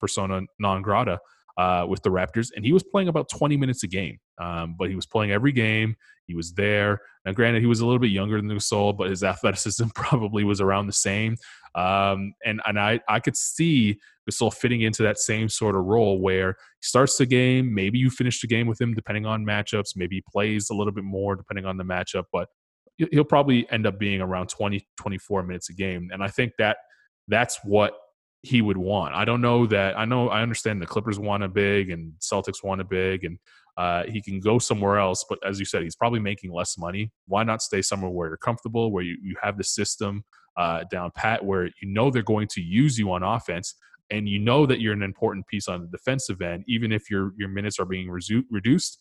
persona 0.00 0.40
non 0.58 0.82
grata 0.82 1.18
uh, 1.56 1.86
with 1.88 2.02
the 2.02 2.10
Raptors, 2.10 2.48
and 2.54 2.64
he 2.64 2.72
was 2.72 2.82
playing 2.82 3.08
about 3.08 3.28
20 3.28 3.56
minutes 3.56 3.82
a 3.82 3.88
game. 3.88 4.18
Um, 4.40 4.74
but 4.78 4.88
he 4.88 4.96
was 4.96 5.06
playing 5.06 5.30
every 5.30 5.52
game. 5.52 5.94
He 6.26 6.34
was 6.34 6.52
there. 6.54 7.00
Now, 7.24 7.32
granted, 7.32 7.60
he 7.60 7.66
was 7.66 7.80
a 7.80 7.86
little 7.86 7.98
bit 7.98 8.10
younger 8.10 8.36
than 8.36 8.48
Gasol, 8.50 8.96
but 8.96 9.10
his 9.10 9.22
athleticism 9.32 9.86
probably 9.94 10.44
was 10.44 10.60
around 10.60 10.86
the 10.86 10.92
same. 10.92 11.36
Um, 11.74 12.34
and 12.44 12.60
and 12.66 12.78
I 12.78 13.00
I 13.08 13.20
could 13.20 13.36
see 13.36 13.98
Gasol 14.30 14.52
fitting 14.52 14.82
into 14.82 15.02
that 15.02 15.18
same 15.18 15.48
sort 15.48 15.76
of 15.76 15.84
role 15.84 16.20
where 16.20 16.50
he 16.50 16.82
starts 16.82 17.16
the 17.16 17.26
game. 17.26 17.74
Maybe 17.74 17.98
you 17.98 18.10
finish 18.10 18.40
the 18.40 18.46
game 18.46 18.66
with 18.66 18.80
him, 18.80 18.94
depending 18.94 19.26
on 19.26 19.44
matchups. 19.44 19.96
Maybe 19.96 20.16
he 20.16 20.24
plays 20.30 20.70
a 20.70 20.74
little 20.74 20.92
bit 20.92 21.04
more, 21.04 21.36
depending 21.36 21.66
on 21.66 21.76
the 21.76 21.84
matchup. 21.84 22.24
But 22.32 22.48
he'll 22.96 23.24
probably 23.24 23.68
end 23.70 23.86
up 23.86 23.98
being 23.98 24.20
around 24.20 24.48
20, 24.48 24.86
24 24.96 25.42
minutes 25.44 25.70
a 25.70 25.72
game. 25.72 26.10
And 26.12 26.22
I 26.22 26.28
think 26.28 26.52
that 26.58 26.76
that's 27.28 27.58
what 27.64 27.94
he 28.42 28.60
would 28.60 28.76
want. 28.76 29.14
I 29.14 29.24
don't 29.24 29.40
know 29.40 29.66
that. 29.66 29.96
I 29.96 30.04
know 30.04 30.28
I 30.28 30.42
understand 30.42 30.82
the 30.82 30.86
Clippers 30.86 31.18
want 31.18 31.44
a 31.44 31.48
big 31.48 31.90
and 31.90 32.12
Celtics 32.20 32.64
want 32.64 32.80
a 32.80 32.84
big, 32.84 33.24
and 33.24 33.38
uh, 33.76 34.04
he 34.04 34.20
can 34.20 34.40
go 34.40 34.58
somewhere 34.58 34.98
else. 34.98 35.24
But 35.28 35.38
as 35.46 35.58
you 35.58 35.64
said, 35.64 35.82
he's 35.82 35.96
probably 35.96 36.20
making 36.20 36.52
less 36.52 36.76
money. 36.76 37.12
Why 37.26 37.44
not 37.44 37.62
stay 37.62 37.82
somewhere 37.82 38.10
where 38.10 38.28
you're 38.28 38.36
comfortable, 38.36 38.90
where 38.90 39.04
you, 39.04 39.16
you 39.22 39.36
have 39.40 39.56
the 39.56 39.64
system 39.64 40.24
uh, 40.56 40.84
down 40.90 41.12
pat, 41.14 41.44
where 41.44 41.66
you 41.66 41.88
know 41.88 42.10
they're 42.10 42.22
going 42.22 42.48
to 42.48 42.60
use 42.60 42.98
you 42.98 43.12
on 43.12 43.22
offense, 43.22 43.74
and 44.10 44.28
you 44.28 44.40
know 44.40 44.66
that 44.66 44.80
you're 44.80 44.92
an 44.92 45.02
important 45.02 45.46
piece 45.46 45.68
on 45.68 45.80
the 45.80 45.86
defensive 45.86 46.42
end, 46.42 46.64
even 46.66 46.90
if 46.90 47.08
your 47.10 47.32
your 47.38 47.48
minutes 47.48 47.78
are 47.78 47.86
being 47.86 48.08
resu- 48.08 48.44
reduced. 48.50 48.98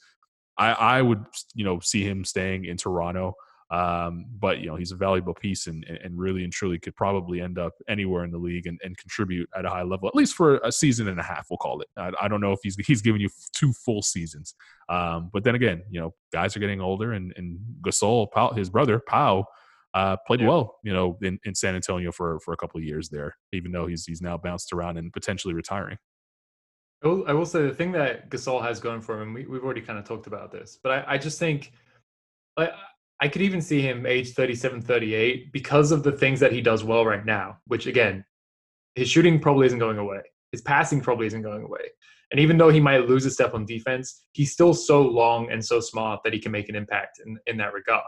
I, 0.58 0.72
I 0.74 1.02
would 1.02 1.26
you 1.56 1.66
know 1.66 1.80
see 1.80 2.04
him 2.04 2.24
staying 2.26 2.66
in 2.66 2.78
Toronto. 2.78 3.34
Um, 3.72 4.26
but 4.38 4.60
you 4.60 4.68
know 4.68 4.76
he's 4.76 4.92
a 4.92 4.98
valuable 4.98 5.34
piece 5.34 5.68
and, 5.68 5.86
and 5.86 6.20
really 6.20 6.44
and 6.44 6.52
truly 6.52 6.78
could 6.78 6.94
probably 6.94 7.40
end 7.40 7.58
up 7.58 7.72
anywhere 7.88 8.26
in 8.26 8.32
the 8.32 8.38
league 8.38 8.68
and, 8.68 8.78
and 8.84 8.98
contribute 8.98 9.50
at 9.58 9.64
a 9.64 9.70
high 9.70 9.84
level 9.84 10.10
at 10.10 10.16
least 10.16 10.36
for 10.36 10.58
a 10.58 10.72
season 10.74 11.08
and 11.08 11.18
a 11.22 11.24
half 11.24 11.48
we'll 11.50 11.58
call 11.58 11.80
it. 11.80 11.88
I, 11.96 12.12
I 12.22 12.28
don't 12.28 12.42
know 12.42 12.52
if 12.52 12.60
he's 12.64 12.76
he's 12.86 13.02
giving 13.02 13.22
you 13.22 13.30
two 13.56 13.72
full 13.72 14.02
seasons. 14.02 14.56
Um, 14.90 15.30
but 15.32 15.46
then 15.46 15.56
again 15.56 15.84
you 15.90 16.02
know 16.02 16.14
guys 16.34 16.56
are 16.58 16.60
getting 16.60 16.82
older 16.82 17.14
and, 17.14 17.34
and 17.38 17.60
Gasol 17.82 18.30
Pau, 18.30 18.52
his 18.52 18.70
brother 18.70 19.00
Pau 19.00 19.46
uh, 19.94 20.18
played 20.28 20.42
yeah. 20.42 20.50
well 20.50 20.76
you 20.84 20.92
know 20.92 21.18
in, 21.22 21.40
in 21.46 21.56
San 21.56 21.74
Antonio 21.74 22.12
for 22.12 22.42
for 22.42 22.54
a 22.54 22.58
couple 22.58 22.78
of 22.78 22.84
years 22.84 23.08
there 23.08 23.38
even 23.54 23.72
though 23.72 23.88
he's 23.88 24.06
he's 24.06 24.22
now 24.22 24.36
bounced 24.36 24.74
around 24.74 24.98
and 24.98 25.14
potentially 25.14 25.54
retiring. 25.54 25.98
I 27.04 27.08
will, 27.08 27.28
I 27.28 27.34
will 27.34 27.46
say 27.46 27.64
the 27.64 27.74
thing 27.74 27.94
that 27.94 28.30
Gasol 28.30 28.62
has 28.62 28.80
going 28.80 29.02
for 29.02 29.20
him, 29.20 29.34
we, 29.34 29.46
we've 29.46 29.64
already 29.64 29.82
kind 29.82 29.98
of 29.98 30.06
talked 30.06 30.28
about 30.28 30.52
this, 30.52 30.78
but 30.84 30.92
I, 30.92 31.14
I 31.14 31.18
just 31.18 31.40
think, 31.40 31.72
like, 32.56 32.72
I 33.22 33.28
could 33.28 33.44
even 33.44 33.62
see 33.62 33.82
him 33.82 34.06
age 34.08 34.34
37, 34.34 34.82
38 34.82 35.54
because 35.54 35.92
of 35.92 36.02
the 36.02 36.12
things 36.12 36.40
that 36.40 36.52
he 36.52 36.60
does 36.60 36.84
well 36.84 37.06
right 37.06 37.24
now, 37.24 37.60
which 37.68 37.86
again, 37.86 38.26
his 38.96 39.10
shooting 39.10 39.40
probably 39.40 39.68
isn't 39.68 39.80
going 39.80 40.00
away. 40.00 40.22
His 40.52 40.62
passing 40.62 41.02
probably 41.02 41.28
isn't 41.28 41.44
going 41.44 41.64
away. 41.64 41.82
And 42.32 42.40
even 42.40 42.58
though 42.58 42.70
he 42.70 42.80
might 42.80 43.08
lose 43.08 43.26
a 43.26 43.32
step 43.32 43.54
on 43.54 43.66
defense, 43.66 44.24
he's 44.32 44.52
still 44.52 44.74
so 44.74 45.02
long 45.02 45.52
and 45.52 45.64
so 45.64 45.80
smart 45.80 46.22
that 46.24 46.34
he 46.34 46.40
can 46.40 46.52
make 46.52 46.68
an 46.70 46.76
impact 46.76 47.20
in, 47.26 47.38
in 47.46 47.58
that 47.58 47.74
regard. 47.74 48.04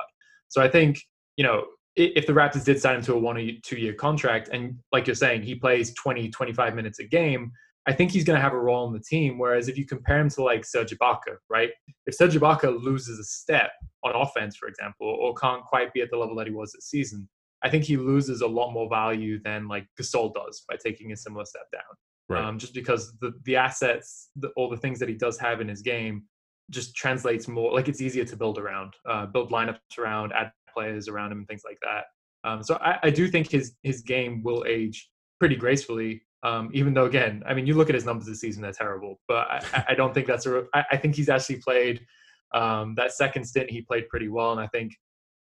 So 0.48 0.62
I 0.62 0.68
think, 0.68 1.00
you 1.38 1.44
know, 1.44 1.66
if 1.96 2.26
the 2.26 2.34
Raptors 2.34 2.66
did 2.66 2.82
sign 2.82 2.96
him 2.96 3.02
to 3.04 3.14
a 3.14 3.18
one 3.18 3.38
or 3.38 3.48
two 3.64 3.78
year 3.78 3.94
contract, 3.94 4.50
and 4.52 4.76
like 4.92 5.06
you're 5.06 5.16
saying, 5.16 5.44
he 5.44 5.54
plays 5.54 5.94
20, 5.94 6.30
25 6.30 6.74
minutes 6.74 7.00
a 7.00 7.04
game, 7.04 7.52
I 7.86 7.94
think 7.94 8.12
he's 8.12 8.24
going 8.24 8.38
to 8.38 8.42
have 8.42 8.54
a 8.54 8.60
role 8.60 8.88
in 8.88 8.94
the 8.94 9.00
team. 9.00 9.38
Whereas 9.38 9.68
if 9.68 9.78
you 9.78 9.86
compare 9.86 10.20
him 10.20 10.30
to 10.30 10.44
like 10.44 10.66
Serge 10.66 10.98
Ibaka, 10.98 11.36
right? 11.50 11.70
If 12.06 12.16
Serge 12.16 12.36
Ibaka 12.36 12.82
loses 12.82 13.20
a 13.20 13.24
step 13.24 13.72
on 14.04 14.16
offense, 14.16 14.56
for 14.56 14.68
example, 14.68 15.08
or 15.08 15.34
can't 15.36 15.64
quite 15.64 15.94
be 15.94 16.02
at 16.02 16.10
the 16.10 16.18
level 16.18 16.36
that 16.38 16.48
he 16.48 16.54
was 16.54 16.72
this 16.72 16.86
season, 16.86 17.28
I 17.64 17.70
think 17.70 17.84
he 17.84 17.98
loses 17.98 18.42
a 18.42 18.48
lot 18.48 18.72
more 18.72 18.90
value 18.90 19.42
than 19.44 19.68
like 19.68 19.86
Gasol 20.00 20.34
does 20.34 20.64
by 20.68 20.76
taking 20.76 21.12
a 21.12 21.18
similar 21.18 21.46
step 21.46 21.68
down. 21.72 21.82
Right. 22.30 22.44
Um, 22.44 22.58
just 22.58 22.74
because 22.74 23.14
the 23.20 23.34
the 23.44 23.58
assets, 23.58 24.30
the, 24.36 24.50
all 24.56 24.70
the 24.70 24.78
things 24.78 25.00
that 25.00 25.10
he 25.10 25.16
does 25.16 25.38
have 25.40 25.60
in 25.60 25.68
his 25.68 25.82
game, 25.82 26.24
just 26.72 26.96
translates 26.96 27.48
more. 27.48 27.74
Like 27.74 27.90
it's 27.90 28.02
easier 28.02 28.24
to 28.26 28.38
build 28.38 28.58
around, 28.58 28.94
uh, 29.10 29.26
build 29.26 29.52
lineups 29.52 29.80
around, 29.98 30.32
add 30.34 30.52
players 30.74 31.10
around 31.10 31.34
him, 31.34 31.40
and 31.40 31.48
things 31.48 31.64
like 31.66 31.78
that. 31.82 32.06
Um, 32.50 32.64
so 32.64 32.76
I, 32.82 32.98
I 33.04 33.10
do 33.10 33.28
think 33.28 33.50
his 33.50 33.76
his 33.84 34.02
game 34.02 34.42
will 34.42 34.64
age 34.68 35.10
pretty 35.40 35.56
gracefully 35.56 36.22
um, 36.44 36.70
even 36.74 36.94
though, 36.94 37.06
again, 37.06 37.44
I 37.48 37.54
mean, 37.54 37.66
you 37.66 37.76
look 37.76 37.90
at 37.90 37.96
his 37.96 38.06
numbers 38.06 38.28
this 38.28 38.42
season; 38.42 38.62
they're 38.62 38.72
terrible. 38.72 39.20
But 39.28 39.48
I, 39.50 39.86
I 39.90 39.94
don't 39.96 40.14
think 40.14 40.28
that's 40.28 40.46
a. 40.46 40.66
I, 40.74 40.84
I 40.92 40.98
think 40.98 41.16
he's 41.16 41.30
actually 41.30 41.58
played 41.58 42.02
um, 42.54 42.96
that 42.96 43.14
second 43.14 43.46
stint. 43.46 43.70
He 43.70 43.82
played 43.82 44.10
pretty 44.10 44.28
well, 44.28 44.52
and 44.52 44.60
I 44.60 44.68
think 44.68 44.94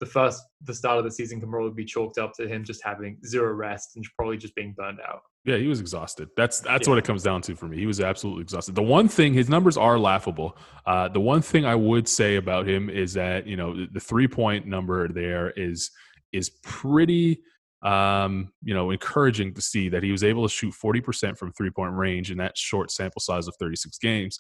the 0.00 0.06
first, 0.06 0.42
the 0.62 0.74
start 0.74 0.98
of 0.98 1.04
the 1.04 1.10
season 1.10 1.40
can 1.40 1.50
probably 1.50 1.72
be 1.72 1.84
chalked 1.84 2.18
up 2.18 2.32
to 2.34 2.48
him 2.48 2.64
just 2.64 2.82
having 2.82 3.18
zero 3.26 3.52
rest 3.52 3.96
and 3.96 4.04
probably 4.16 4.38
just 4.38 4.54
being 4.54 4.74
burned 4.76 4.98
out. 5.06 5.20
Yeah, 5.44 5.56
he 5.56 5.68
was 5.68 5.80
exhausted. 5.80 6.28
That's 6.36 6.60
that's 6.60 6.86
yeah. 6.86 6.90
what 6.90 6.98
it 6.98 7.04
comes 7.04 7.22
down 7.22 7.40
to 7.42 7.54
for 7.54 7.66
me. 7.66 7.78
He 7.78 7.86
was 7.86 8.00
absolutely 8.00 8.42
exhausted. 8.42 8.74
The 8.74 8.82
one 8.82 9.08
thing, 9.08 9.32
his 9.32 9.48
numbers 9.48 9.76
are 9.76 9.98
laughable. 9.98 10.56
Uh, 10.84 11.08
the 11.08 11.20
one 11.20 11.40
thing 11.40 11.64
I 11.64 11.74
would 11.74 12.08
say 12.08 12.36
about 12.36 12.68
him 12.68 12.90
is 12.90 13.14
that 13.14 13.46
you 13.46 13.56
know 13.56 13.86
the 13.90 14.00
three 14.00 14.28
point 14.28 14.66
number 14.66 15.08
there 15.08 15.50
is 15.50 15.90
is 16.32 16.50
pretty 16.62 17.40
um, 17.82 18.52
you 18.62 18.74
know, 18.74 18.90
encouraging 18.90 19.54
to 19.54 19.62
see 19.62 19.88
that 19.88 20.02
he 20.02 20.12
was 20.12 20.22
able 20.22 20.46
to 20.46 20.52
shoot 20.52 20.74
40% 20.74 21.38
from 21.38 21.52
three 21.52 21.70
point 21.70 21.94
range 21.94 22.30
in 22.30 22.38
that 22.38 22.56
short 22.56 22.90
sample 22.90 23.20
size 23.20 23.48
of 23.48 23.56
36 23.56 23.98
games. 23.98 24.38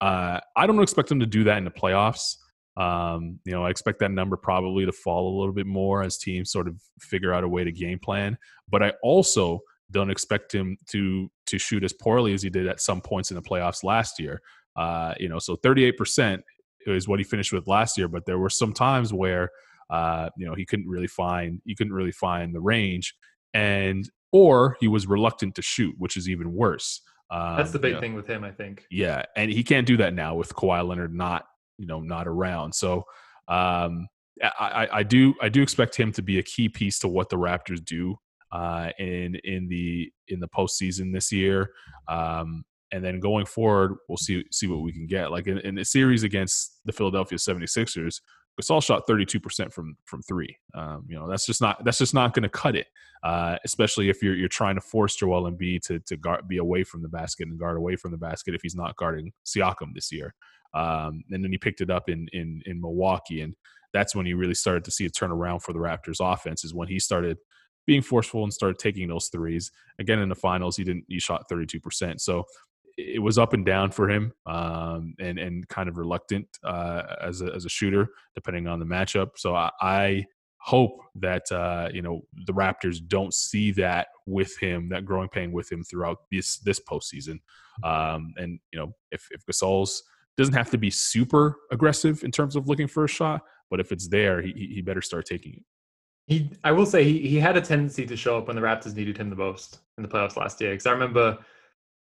Uh, 0.00 0.40
I 0.56 0.66
don't 0.66 0.82
expect 0.82 1.10
him 1.10 1.20
to 1.20 1.26
do 1.26 1.44
that 1.44 1.58
in 1.58 1.64
the 1.64 1.70
playoffs. 1.70 2.36
Um, 2.76 3.38
you 3.44 3.52
know, 3.52 3.64
I 3.64 3.70
expect 3.70 3.98
that 4.00 4.10
number 4.10 4.36
probably 4.36 4.86
to 4.86 4.92
fall 4.92 5.28
a 5.28 5.38
little 5.38 5.52
bit 5.52 5.66
more 5.66 6.02
as 6.02 6.18
teams 6.18 6.50
sort 6.50 6.68
of 6.68 6.76
figure 7.00 7.32
out 7.32 7.44
a 7.44 7.48
way 7.48 7.64
to 7.64 7.72
game 7.72 7.98
plan. 7.98 8.36
But 8.68 8.82
I 8.82 8.92
also 9.02 9.60
don't 9.90 10.10
expect 10.10 10.54
him 10.54 10.76
to 10.88 11.30
to 11.46 11.58
shoot 11.58 11.84
as 11.84 11.92
poorly 11.92 12.32
as 12.32 12.42
he 12.42 12.50
did 12.50 12.66
at 12.66 12.80
some 12.80 13.00
points 13.00 13.30
in 13.30 13.34
the 13.36 13.42
playoffs 13.42 13.84
last 13.84 14.18
year. 14.18 14.40
Uh, 14.74 15.14
you 15.20 15.28
know, 15.28 15.38
so 15.38 15.56
38% 15.56 16.40
is 16.86 17.06
what 17.06 17.20
he 17.20 17.24
finished 17.24 17.52
with 17.52 17.68
last 17.68 17.98
year, 17.98 18.08
but 18.08 18.24
there 18.24 18.38
were 18.38 18.50
some 18.50 18.72
times 18.72 19.12
where 19.12 19.50
uh, 19.92 20.30
you 20.38 20.46
know, 20.46 20.54
he 20.54 20.64
couldn't 20.64 20.88
really 20.88 21.06
find 21.06 21.60
he 21.64 21.74
couldn't 21.74 21.92
really 21.92 22.12
find 22.12 22.54
the 22.54 22.60
range, 22.60 23.14
and 23.52 24.10
or 24.32 24.76
he 24.80 24.88
was 24.88 25.06
reluctant 25.06 25.54
to 25.56 25.62
shoot, 25.62 25.94
which 25.98 26.16
is 26.16 26.28
even 26.28 26.52
worse. 26.52 27.02
Um, 27.30 27.56
That's 27.56 27.70
the 27.70 27.78
big 27.78 27.90
you 27.90 27.94
know, 27.94 28.00
thing 28.00 28.14
with 28.14 28.26
him, 28.26 28.42
I 28.42 28.50
think. 28.50 28.86
Yeah, 28.90 29.22
and 29.36 29.50
he 29.50 29.62
can't 29.62 29.86
do 29.86 29.98
that 29.98 30.14
now 30.14 30.34
with 30.34 30.54
Kawhi 30.54 30.86
Leonard 30.86 31.14
not 31.14 31.44
you 31.76 31.86
know 31.86 32.00
not 32.00 32.26
around. 32.26 32.74
So 32.74 33.04
um, 33.48 34.08
I, 34.42 34.88
I 34.90 35.02
do 35.02 35.34
I 35.42 35.50
do 35.50 35.60
expect 35.60 35.94
him 35.94 36.10
to 36.12 36.22
be 36.22 36.38
a 36.38 36.42
key 36.42 36.70
piece 36.70 36.98
to 37.00 37.08
what 37.08 37.28
the 37.28 37.36
Raptors 37.36 37.84
do 37.84 38.16
uh, 38.50 38.90
in 38.98 39.36
in 39.44 39.68
the 39.68 40.10
in 40.28 40.40
the 40.40 40.48
postseason 40.48 41.12
this 41.12 41.30
year. 41.30 41.70
Um, 42.08 42.64
and 42.92 43.04
then 43.04 43.20
going 43.20 43.46
forward, 43.46 43.96
we'll 44.08 44.18
see 44.18 44.44
see 44.50 44.68
what 44.68 44.82
we 44.82 44.92
can 44.92 45.06
get. 45.06 45.30
Like 45.30 45.48
in, 45.48 45.58
in 45.58 45.78
a 45.78 45.84
series 45.84 46.22
against 46.22 46.80
the 46.84 46.92
Philadelphia 46.92 47.38
76ers, 47.38 48.20
Gasol 48.60 48.82
shot 48.82 49.06
32% 49.08 49.72
from 49.72 49.96
from 50.04 50.22
three. 50.22 50.56
Um, 50.74 51.06
you 51.08 51.18
know, 51.18 51.28
that's 51.28 51.46
just 51.46 51.60
not 51.60 51.84
that's 51.84 51.98
just 51.98 52.14
not 52.14 52.34
going 52.34 52.42
to 52.42 52.48
cut 52.48 52.76
it, 52.76 52.86
uh, 53.22 53.56
especially 53.64 54.10
if 54.10 54.22
you're 54.22 54.34
you're 54.34 54.48
trying 54.48 54.74
to 54.74 54.80
force 54.80 55.16
Joel 55.16 55.50
Embiid 55.50 55.82
to 55.82 56.00
to 56.00 56.16
guard, 56.16 56.48
be 56.48 56.58
away 56.58 56.84
from 56.84 57.02
the 57.02 57.08
basket 57.08 57.48
and 57.48 57.58
guard 57.58 57.76
away 57.76 57.96
from 57.96 58.10
the 58.10 58.18
basket 58.18 58.54
if 58.54 58.60
he's 58.62 58.76
not 58.76 58.96
guarding 58.96 59.32
Siakam 59.46 59.94
this 59.94 60.12
year. 60.12 60.34
Um, 60.74 61.22
and 61.30 61.42
then 61.42 61.50
he 61.50 61.58
picked 61.58 61.80
it 61.80 61.90
up 61.90 62.08
in 62.08 62.28
in 62.32 62.62
in 62.66 62.80
Milwaukee, 62.80 63.40
and 63.40 63.54
that's 63.92 64.14
when 64.14 64.26
he 64.26 64.34
really 64.34 64.54
started 64.54 64.84
to 64.84 64.90
see 64.90 65.06
a 65.06 65.10
turn 65.10 65.32
around 65.32 65.60
for 65.60 65.72
the 65.72 65.78
Raptors' 65.78 66.20
offense. 66.20 66.64
Is 66.64 66.74
when 66.74 66.88
he 66.88 66.98
started 66.98 67.38
being 67.86 68.02
forceful 68.02 68.44
and 68.44 68.52
started 68.52 68.78
taking 68.78 69.08
those 69.08 69.28
threes. 69.28 69.70
Again, 69.98 70.18
in 70.18 70.28
the 70.28 70.34
finals, 70.34 70.76
he 70.76 70.84
didn't. 70.84 71.04
He 71.08 71.18
shot 71.18 71.48
32%. 71.50 72.20
So 72.20 72.44
it 72.96 73.22
was 73.22 73.38
up 73.38 73.52
and 73.52 73.64
down 73.64 73.90
for 73.90 74.08
him, 74.08 74.32
um, 74.46 75.14
and 75.20 75.38
and 75.38 75.66
kind 75.68 75.88
of 75.88 75.98
reluctant 75.98 76.46
uh, 76.64 77.02
as 77.22 77.42
a 77.42 77.52
as 77.54 77.64
a 77.64 77.68
shooter, 77.68 78.08
depending 78.34 78.66
on 78.66 78.78
the 78.78 78.86
matchup. 78.86 79.30
So 79.36 79.54
I, 79.54 79.70
I 79.80 80.26
hope 80.58 81.00
that 81.16 81.50
uh, 81.50 81.88
you 81.92 82.02
know 82.02 82.22
the 82.46 82.52
Raptors 82.52 82.98
don't 83.06 83.34
see 83.34 83.72
that 83.72 84.08
with 84.26 84.56
him, 84.58 84.88
that 84.90 85.04
growing 85.04 85.28
pain 85.28 85.52
with 85.52 85.70
him 85.70 85.82
throughout 85.82 86.18
this 86.30 86.58
this 86.58 86.80
postseason. 86.80 87.40
Um, 87.82 88.34
and 88.36 88.58
you 88.72 88.78
know, 88.78 88.92
if 89.10 89.26
if 89.30 89.44
Gasol's 89.46 90.02
doesn't 90.36 90.54
have 90.54 90.70
to 90.70 90.78
be 90.78 90.90
super 90.90 91.58
aggressive 91.70 92.24
in 92.24 92.30
terms 92.30 92.56
of 92.56 92.66
looking 92.66 92.88
for 92.88 93.04
a 93.04 93.08
shot, 93.08 93.42
but 93.70 93.80
if 93.80 93.92
it's 93.92 94.08
there, 94.08 94.40
he 94.40 94.52
he 94.74 94.82
better 94.82 95.02
start 95.02 95.26
taking 95.26 95.54
it. 95.54 95.62
He, 96.28 96.50
I 96.62 96.70
will 96.70 96.86
say, 96.86 97.02
he, 97.02 97.18
he 97.28 97.38
had 97.38 97.56
a 97.56 97.60
tendency 97.60 98.06
to 98.06 98.16
show 98.16 98.38
up 98.38 98.46
when 98.46 98.54
the 98.54 98.62
Raptors 98.62 98.94
needed 98.94 99.18
him 99.18 99.28
the 99.28 99.36
most 99.36 99.80
in 99.98 100.02
the 100.02 100.08
playoffs 100.08 100.36
last 100.36 100.60
year. 100.60 100.70
Because 100.70 100.86
I 100.86 100.92
remember 100.92 101.38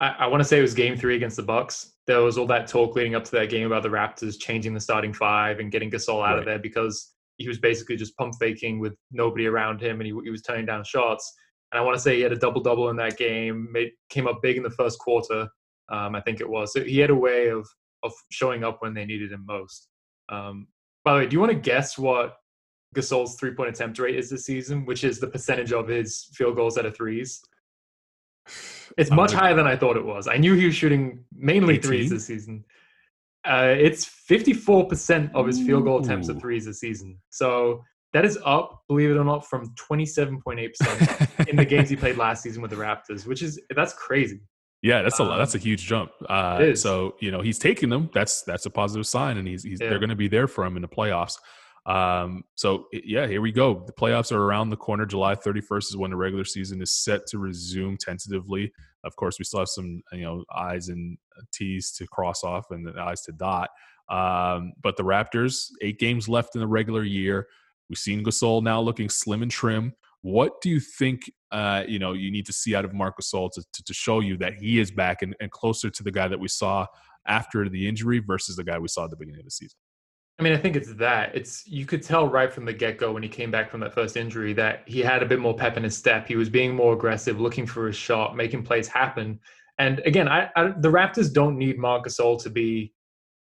I, 0.00 0.08
I 0.08 0.26
want 0.26 0.40
to 0.40 0.48
say 0.48 0.58
it 0.58 0.62
was 0.62 0.74
game 0.74 0.96
three 0.96 1.16
against 1.16 1.36
the 1.36 1.42
Bucks. 1.42 1.92
There 2.06 2.20
was 2.20 2.36
all 2.36 2.46
that 2.48 2.66
talk 2.66 2.94
leading 2.96 3.14
up 3.14 3.24
to 3.24 3.30
that 3.32 3.50
game 3.50 3.66
about 3.66 3.82
the 3.82 3.88
Raptors 3.88 4.38
changing 4.38 4.74
the 4.74 4.80
starting 4.80 5.12
five 5.12 5.60
and 5.60 5.70
getting 5.70 5.90
Gasol 5.90 6.18
out 6.18 6.32
right. 6.32 6.38
of 6.38 6.44
there 6.44 6.58
because 6.58 7.14
he 7.38 7.48
was 7.48 7.58
basically 7.58 7.96
just 7.96 8.16
pump 8.16 8.34
faking 8.38 8.78
with 8.78 8.94
nobody 9.10 9.46
around 9.46 9.80
him, 9.80 10.00
and 10.00 10.06
he, 10.06 10.14
he 10.24 10.30
was 10.30 10.42
turning 10.42 10.66
down 10.66 10.84
shots. 10.84 11.32
And 11.72 11.80
I 11.80 11.84
want 11.84 11.96
to 11.96 12.00
say 12.00 12.16
he 12.16 12.22
had 12.22 12.32
a 12.32 12.36
double 12.36 12.60
double 12.60 12.90
in 12.90 12.96
that 12.96 13.16
game. 13.16 13.68
Made, 13.72 13.90
came 14.08 14.26
up 14.26 14.40
big 14.42 14.56
in 14.56 14.62
the 14.62 14.70
first 14.70 14.98
quarter, 14.98 15.48
um, 15.90 16.14
I 16.14 16.20
think 16.20 16.40
it 16.40 16.48
was. 16.48 16.72
So 16.72 16.84
he 16.84 16.98
had 16.98 17.10
a 17.10 17.14
way 17.14 17.48
of 17.48 17.66
of 18.02 18.12
showing 18.30 18.62
up 18.62 18.82
when 18.82 18.94
they 18.94 19.04
needed 19.04 19.32
him 19.32 19.44
most. 19.46 19.88
Um, 20.28 20.68
by 21.04 21.14
the 21.14 21.18
way, 21.20 21.26
do 21.26 21.34
you 21.34 21.40
want 21.40 21.52
to 21.52 21.58
guess 21.58 21.98
what 21.98 22.36
Gasol's 22.94 23.36
three 23.36 23.52
point 23.52 23.70
attempt 23.70 23.98
rate 23.98 24.16
is 24.16 24.30
this 24.30 24.46
season, 24.46 24.84
which 24.84 25.04
is 25.04 25.18
the 25.18 25.26
percentage 25.26 25.72
of 25.72 25.88
his 25.88 26.28
field 26.34 26.56
goals 26.56 26.78
out 26.78 26.86
of 26.86 26.94
threes? 26.94 27.40
It's 28.96 29.10
much 29.10 29.32
higher 29.32 29.54
than 29.54 29.66
I 29.66 29.76
thought 29.76 29.96
it 29.96 30.04
was. 30.04 30.28
I 30.28 30.36
knew 30.36 30.54
he 30.54 30.66
was 30.66 30.74
shooting 30.74 31.24
mainly 31.34 31.74
18? 31.74 31.82
threes 31.82 32.10
this 32.10 32.26
season. 32.26 32.64
Uh, 33.44 33.74
it's 33.76 34.06
54% 34.06 35.30
of 35.34 35.46
his 35.46 35.58
field 35.58 35.84
goal 35.84 36.02
attempts 36.02 36.28
at 36.28 36.40
threes 36.40 36.64
this 36.64 36.80
season. 36.80 37.18
So 37.30 37.82
that 38.14 38.24
is 38.24 38.38
up, 38.44 38.84
believe 38.88 39.10
it 39.10 39.16
or 39.16 39.24
not, 39.24 39.46
from 39.46 39.74
27.8% 39.74 41.48
in 41.48 41.56
the 41.56 41.64
games 41.64 41.90
he 41.90 41.96
played 41.96 42.16
last 42.16 42.42
season 42.42 42.62
with 42.62 42.70
the 42.70 42.76
Raptors, 42.76 43.26
which 43.26 43.42
is 43.42 43.60
that's 43.74 43.92
crazy. 43.92 44.40
Yeah, 44.82 45.02
that's 45.02 45.18
a 45.18 45.24
um, 45.24 45.38
that's 45.38 45.54
a 45.54 45.58
huge 45.58 45.86
jump. 45.86 46.10
Uh, 46.28 46.74
so 46.74 47.14
you 47.18 47.30
know 47.30 47.40
he's 47.40 47.58
taking 47.58 47.88
them. 47.88 48.10
That's 48.12 48.42
that's 48.42 48.66
a 48.66 48.70
positive 48.70 49.06
sign, 49.06 49.38
and 49.38 49.48
he's, 49.48 49.62
he's 49.62 49.80
yeah. 49.80 49.88
they're 49.88 49.98
going 49.98 50.10
to 50.10 50.14
be 50.14 50.28
there 50.28 50.46
for 50.46 50.62
him 50.64 50.76
in 50.76 50.82
the 50.82 50.88
playoffs. 50.88 51.38
Um, 51.86 52.44
so 52.54 52.86
yeah, 52.92 53.26
here 53.26 53.42
we 53.42 53.52
go. 53.52 53.82
The 53.86 53.92
playoffs 53.92 54.32
are 54.32 54.42
around 54.42 54.70
the 54.70 54.76
corner. 54.76 55.04
July 55.04 55.34
31st 55.34 55.90
is 55.90 55.96
when 55.96 56.10
the 56.10 56.16
regular 56.16 56.44
season 56.44 56.80
is 56.80 56.92
set 56.92 57.26
to 57.28 57.38
resume 57.38 57.98
tentatively. 57.98 58.72
Of 59.04 59.16
course, 59.16 59.38
we 59.38 59.44
still 59.44 59.60
have 59.60 59.68
some 59.68 60.02
you 60.12 60.22
know 60.22 60.44
I's 60.54 60.88
and 60.88 61.18
T's 61.52 61.92
to 61.92 62.06
cross 62.06 62.42
off 62.42 62.70
and 62.70 62.86
the 62.86 62.98
I's 62.98 63.22
to 63.22 63.32
dot. 63.32 63.70
Um, 64.08 64.72
but 64.82 64.96
the 64.96 65.02
Raptors, 65.02 65.68
eight 65.82 65.98
games 65.98 66.28
left 66.28 66.54
in 66.54 66.60
the 66.60 66.66
regular 66.66 67.02
year. 67.02 67.48
We've 67.88 67.98
seen 67.98 68.24
Gasol 68.24 68.62
now 68.62 68.80
looking 68.80 69.08
slim 69.08 69.42
and 69.42 69.50
trim. 69.50 69.94
What 70.22 70.62
do 70.62 70.70
you 70.70 70.80
think? 70.80 71.30
Uh, 71.52 71.84
you 71.86 71.98
know, 71.98 72.14
you 72.14 72.30
need 72.30 72.46
to 72.46 72.52
see 72.52 72.74
out 72.74 72.84
of 72.84 72.94
Marc 72.94 73.18
Gasol 73.18 73.50
to, 73.52 73.62
to, 73.72 73.84
to 73.84 73.94
show 73.94 74.20
you 74.20 74.36
that 74.38 74.54
he 74.54 74.80
is 74.80 74.90
back 74.90 75.22
and, 75.22 75.36
and 75.40 75.50
closer 75.50 75.90
to 75.90 76.02
the 76.02 76.10
guy 76.10 76.28
that 76.28 76.40
we 76.40 76.48
saw 76.48 76.86
after 77.26 77.68
the 77.68 77.86
injury 77.86 78.20
versus 78.20 78.56
the 78.56 78.64
guy 78.64 78.78
we 78.78 78.88
saw 78.88 79.04
at 79.04 79.10
the 79.10 79.16
beginning 79.16 79.40
of 79.40 79.44
the 79.44 79.50
season. 79.50 79.78
I 80.38 80.42
mean, 80.42 80.52
I 80.52 80.56
think 80.56 80.74
it's 80.74 80.92
that. 80.94 81.34
It's 81.34 81.64
you 81.66 81.86
could 81.86 82.02
tell 82.02 82.26
right 82.26 82.52
from 82.52 82.64
the 82.64 82.72
get 82.72 82.98
go 82.98 83.12
when 83.12 83.22
he 83.22 83.28
came 83.28 83.52
back 83.52 83.70
from 83.70 83.80
that 83.80 83.94
first 83.94 84.16
injury 84.16 84.52
that 84.54 84.82
he 84.86 85.00
had 85.00 85.22
a 85.22 85.26
bit 85.26 85.38
more 85.38 85.54
pep 85.54 85.76
in 85.76 85.84
his 85.84 85.96
step. 85.96 86.26
He 86.26 86.34
was 86.34 86.48
being 86.48 86.74
more 86.74 86.92
aggressive, 86.92 87.40
looking 87.40 87.66
for 87.66 87.88
a 87.88 87.92
shot, 87.92 88.36
making 88.36 88.64
plays 88.64 88.88
happen. 88.88 89.38
And 89.78 90.00
again, 90.00 90.28
I, 90.28 90.50
I 90.56 90.72
the 90.76 90.90
Raptors 90.90 91.32
don't 91.32 91.56
need 91.56 91.78
Marc 91.78 92.06
Gasol 92.06 92.42
to 92.42 92.50
be, 92.50 92.92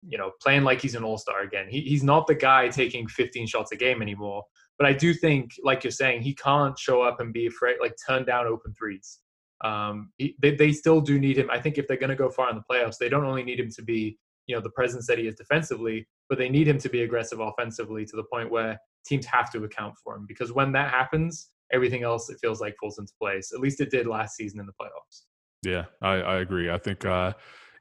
you 0.02 0.18
know, 0.18 0.32
playing 0.42 0.64
like 0.64 0.82
he's 0.82 0.96
an 0.96 1.04
all 1.04 1.20
star 1.20 1.42
again. 1.42 1.68
He, 1.70 1.82
he's 1.82 2.04
not 2.04 2.26
the 2.26 2.36
guy 2.36 2.70
taking 2.70 3.08
15 3.08 3.46
shots 3.46 3.72
a 3.72 3.76
game 3.76 4.02
anymore. 4.02 4.44
But 4.80 4.88
I 4.88 4.94
do 4.94 5.14
think, 5.14 5.52
like 5.64 5.84
you're 5.84 5.92
saying, 5.92 6.22
he 6.22 6.34
can't 6.34 6.80
show 6.80 7.02
up 7.02 7.20
and 7.20 7.34
be 7.34 7.48
afraid, 7.48 7.78
like 7.82 7.96
turn 8.08 8.26
down 8.26 8.48
open 8.48 8.74
threes. 8.74 9.20
Um, 9.62 10.12
he, 10.18 10.36
they 10.42 10.56
they 10.56 10.72
still 10.72 11.02
do 11.02 11.20
need 11.20 11.38
him. 11.38 11.50
I 11.52 11.60
think 11.60 11.78
if 11.78 11.88
they're 11.88 11.98
going 11.98 12.10
to 12.10 12.16
go 12.16 12.30
far 12.30 12.50
in 12.50 12.56
the 12.56 12.64
playoffs, 12.70 12.98
they 12.98 13.10
don't 13.10 13.26
only 13.26 13.44
need 13.44 13.60
him 13.60 13.70
to 13.72 13.84
be 13.84 14.18
you 14.50 14.56
know 14.56 14.62
the 14.62 14.72
presence 14.72 15.06
that 15.06 15.20
he 15.20 15.28
is 15.28 15.36
defensively, 15.36 16.08
but 16.28 16.40
they 16.40 16.50
need 16.50 16.68
him 16.68 16.80
to 16.80 16.90
be 16.90 17.04
aggressive 17.04 17.40
offensively 17.40 18.04
to 18.04 18.16
the 18.16 18.24
point 18.34 18.50
where 18.50 18.80
teams 19.06 19.28
have 19.28 19.52
to 19.52 19.64
account 19.64 19.94
for 20.04 20.16
him 20.16 20.26
because 20.28 20.52
when 20.52 20.72
that 20.72 20.90
happens, 20.90 21.52
everything 21.72 22.02
else 22.02 22.32
it 22.32 22.40
feels 22.42 22.60
like 22.60 22.76
falls 22.82 22.98
into 22.98 23.14
place. 23.22 23.52
At 23.54 23.60
least 23.60 23.80
it 23.80 23.92
did 23.92 24.08
last 24.08 24.36
season 24.36 24.60
in 24.60 24.66
the 24.66 24.74
playoffs. 24.74 25.22
Yeah, 25.62 25.86
I, 26.02 26.14
I 26.16 26.36
agree. 26.40 26.72
I 26.72 26.80
think 26.80 27.06
uh, 27.06 27.34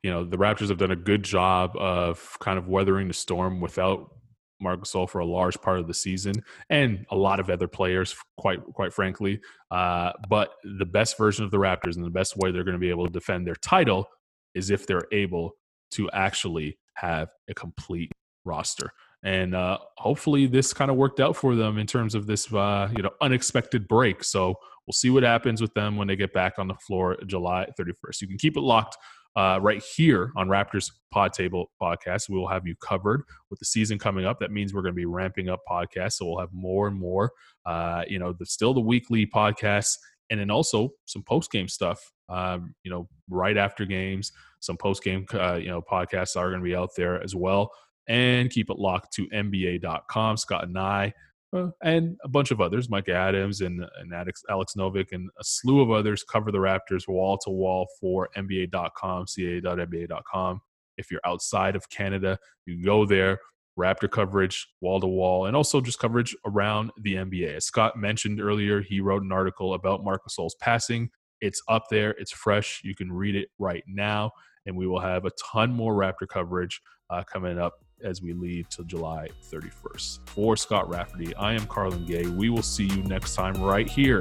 you 0.02 0.11
know 0.11 0.24
the 0.24 0.37
Raptors 0.37 0.68
have 0.68 0.76
done 0.76 0.90
a 0.90 0.96
good 0.96 1.22
job 1.22 1.74
of 1.78 2.37
kind 2.38 2.59
of 2.59 2.68
weathering 2.68 3.09
the 3.09 3.14
storm 3.14 3.62
without 3.62 4.14
Marc 4.61 4.83
Gasol 4.83 5.09
for 5.09 5.20
a 5.20 5.26
large 5.26 5.59
part 5.62 5.78
of 5.78 5.87
the 5.87 5.94
season, 5.94 6.35
and 6.68 7.07
a 7.11 7.16
lot 7.16 7.40
of 7.40 7.48
other 7.48 7.66
players, 7.66 8.14
quite 8.37 8.62
quite 8.74 8.92
frankly. 8.92 9.40
Uh, 9.70 10.12
but 10.28 10.50
the 10.78 10.85
best 10.85 11.16
version 11.16 11.46
of 11.46 11.50
the 11.50 11.57
Raptors 11.57 11.96
and 11.96 12.04
the 12.04 12.11
best 12.11 12.37
way 12.37 12.52
they're 12.52 12.64
going 12.64 12.74
to 12.74 12.78
be 12.78 12.90
able 12.90 13.07
to 13.07 13.12
defend 13.12 13.46
their 13.46 13.57
title 13.57 14.07
is 14.54 14.68
if 14.68 14.87
they're 14.87 15.09
able 15.12 15.54
to 15.92 16.11
actually 16.11 16.79
have 16.94 17.29
a 17.48 17.55
complete 17.55 18.12
roster. 18.44 18.90
And 19.24 19.55
uh, 19.55 19.79
hopefully, 19.96 20.46
this 20.46 20.72
kind 20.72 20.90
of 20.90 20.96
worked 20.96 21.20
out 21.20 21.37
for 21.37 21.57
them 21.57 21.79
in 21.79 21.87
terms 21.87 22.14
of 22.14 22.27
this, 22.27 22.53
uh, 22.53 22.88
you 22.96 23.03
know, 23.03 23.11
unexpected 23.20 23.88
break. 23.88 24.22
So 24.22 24.55
we'll 24.87 24.92
see 24.92 25.11
what 25.11 25.24
happens 25.24 25.61
with 25.61 25.74
them 25.74 25.96
when 25.96 26.07
they 26.07 26.16
get 26.16 26.33
back 26.33 26.55
on 26.59 26.68
the 26.68 26.74
floor 26.74 27.16
July 27.27 27.66
31st. 27.79 28.20
You 28.20 28.29
can 28.29 28.38
keep 28.38 28.57
it 28.57 28.61
locked 28.61 28.96
uh, 29.37 29.59
right 29.61 29.83
here 29.83 30.33
on 30.37 30.48
Raptors 30.48 30.90
Pod 31.11 31.33
Table 31.33 31.70
Podcast. 31.81 32.29
We 32.29 32.38
will 32.38 32.48
have 32.48 32.66
you 32.66 32.74
covered 32.77 33.22
with 33.51 33.59
the 33.59 33.64
season 33.64 33.98
coming 33.98 34.24
up. 34.24 34.38
That 34.38 34.53
means 34.53 34.72
we're 34.72 34.83
going 34.83 34.94
to 34.94 34.96
be 34.96 35.07
ramping 35.07 35.48
up 35.48 35.61
podcasts, 35.68 36.14
so 36.14 36.27
we'll 36.27 36.40
have 36.40 36.53
more 36.53 36.87
and 36.87 36.98
more. 36.98 37.33
Uh, 37.66 38.03
you 38.09 38.18
know, 38.18 38.33
the, 38.33 38.46
still 38.46 38.72
the 38.72 38.81
weekly 38.81 39.27
podcasts, 39.27 39.96
and 40.31 40.38
then 40.40 40.51
also 40.51 40.90
some 41.07 41.22
post 41.22 41.51
game 41.51 41.68
stuff. 41.68 42.12
Um, 42.29 42.75
you 42.83 42.91
know, 42.91 43.09
right 43.29 43.57
after 43.57 43.85
games, 43.85 44.33
some 44.61 44.77
post 44.77 45.03
game, 45.03 45.27
uh, 45.35 45.55
you 45.55 45.69
know, 45.69 45.83
podcasts 45.83 46.37
are 46.37 46.51
going 46.51 46.61
to 46.61 46.64
be 46.64 46.77
out 46.77 46.91
there 46.97 47.23
as 47.23 47.35
well. 47.35 47.71
And 48.09 48.51
keep 48.51 48.71
it 48.71 48.79
locked 48.79 49.12
to 49.14 49.29
NBA.com. 49.29 50.38
Scott 50.38 50.64
and 50.64 50.79
I, 50.79 51.12
uh, 51.55 51.69
and 51.83 52.17
a 52.25 52.29
bunch 52.29 52.51
of 52.51 52.61
others, 52.61 52.91
Mike 52.91 53.09
Adams 53.09 53.61
and, 53.61 53.85
and 53.99 54.12
Alex, 54.12 54.43
Alex 54.51 54.75
Novick, 54.77 55.12
and 55.12 55.31
a 55.38 55.45
slew 55.45 55.81
of 55.81 55.91
others 55.91 56.23
cover 56.23 56.53
the 56.53 56.59
Raptors 56.59 57.09
wall 57.09 57.38
to 57.38 57.51
wall 57.51 57.87
for 58.01 58.29
NBA.com, 58.37 59.27
ca.nba.com. 59.27 60.61
If 60.99 61.11
you're 61.11 61.21
outside 61.25 61.77
of 61.77 61.88
Canada, 61.88 62.38
you 62.67 62.75
can 62.75 62.85
go 62.85 63.07
there. 63.07 63.38
Raptor 63.79 64.11
coverage, 64.11 64.67
wall 64.81 65.01
to 65.01 65.07
wall, 65.07 65.47
and 65.47 65.55
also 65.55 65.81
just 65.81 66.01
coverage 66.01 66.37
around 66.45 66.91
the 67.01 67.14
NBA. 67.14 67.55
As 67.55 67.64
Scott 67.64 67.97
mentioned 67.97 68.41
earlier, 68.41 68.83
he 68.83 69.01
wrote 69.01 69.23
an 69.23 69.31
article 69.31 69.75
about 69.75 70.03
Marcus 70.03 70.35
Gasol's 70.37 70.57
passing. 70.57 71.11
It's 71.40 71.62
up 71.68 71.85
there, 71.90 72.11
it's 72.12 72.33
fresh. 72.33 72.81
You 72.85 72.94
can 72.94 73.12
read 73.12 73.37
it 73.37 73.48
right 73.59 73.85
now 73.87 74.33
and 74.66 74.77
we 74.77 74.87
will 74.87 75.01
have 75.01 75.24
a 75.24 75.31
ton 75.53 75.72
more 75.72 75.94
Raptor 75.94 76.29
coverage 76.29 76.81
uh, 77.11 77.24
coming 77.24 77.59
up 77.59 77.74
as 78.05 78.22
we 78.22 78.33
lead 78.33 78.66
till 78.70 78.85
July 78.85 79.29
31st. 79.51 80.29
For 80.29 80.57
Scott 80.57 80.88
Rafferty, 80.88 81.35
I 81.35 81.55
am 81.55 81.66
Carlan 81.66 82.07
Gay. 82.07 82.27
We 82.27 82.51
will 82.51 82.62
see 82.62 82.85
you 82.85 83.03
next 83.05 83.35
time 83.35 83.55
right 83.55 83.88
here 83.88 84.20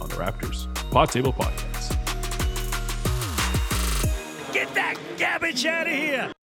on 0.00 0.08
the 0.08 0.16
Raptors 0.16 0.72
Pod 0.90 1.10
Table 1.10 1.32
Podcast. 1.32 1.90
Get 4.52 4.74
that 4.74 4.96
garbage 5.18 5.64
out 5.66 5.86
of 5.86 5.92
here! 5.92 6.32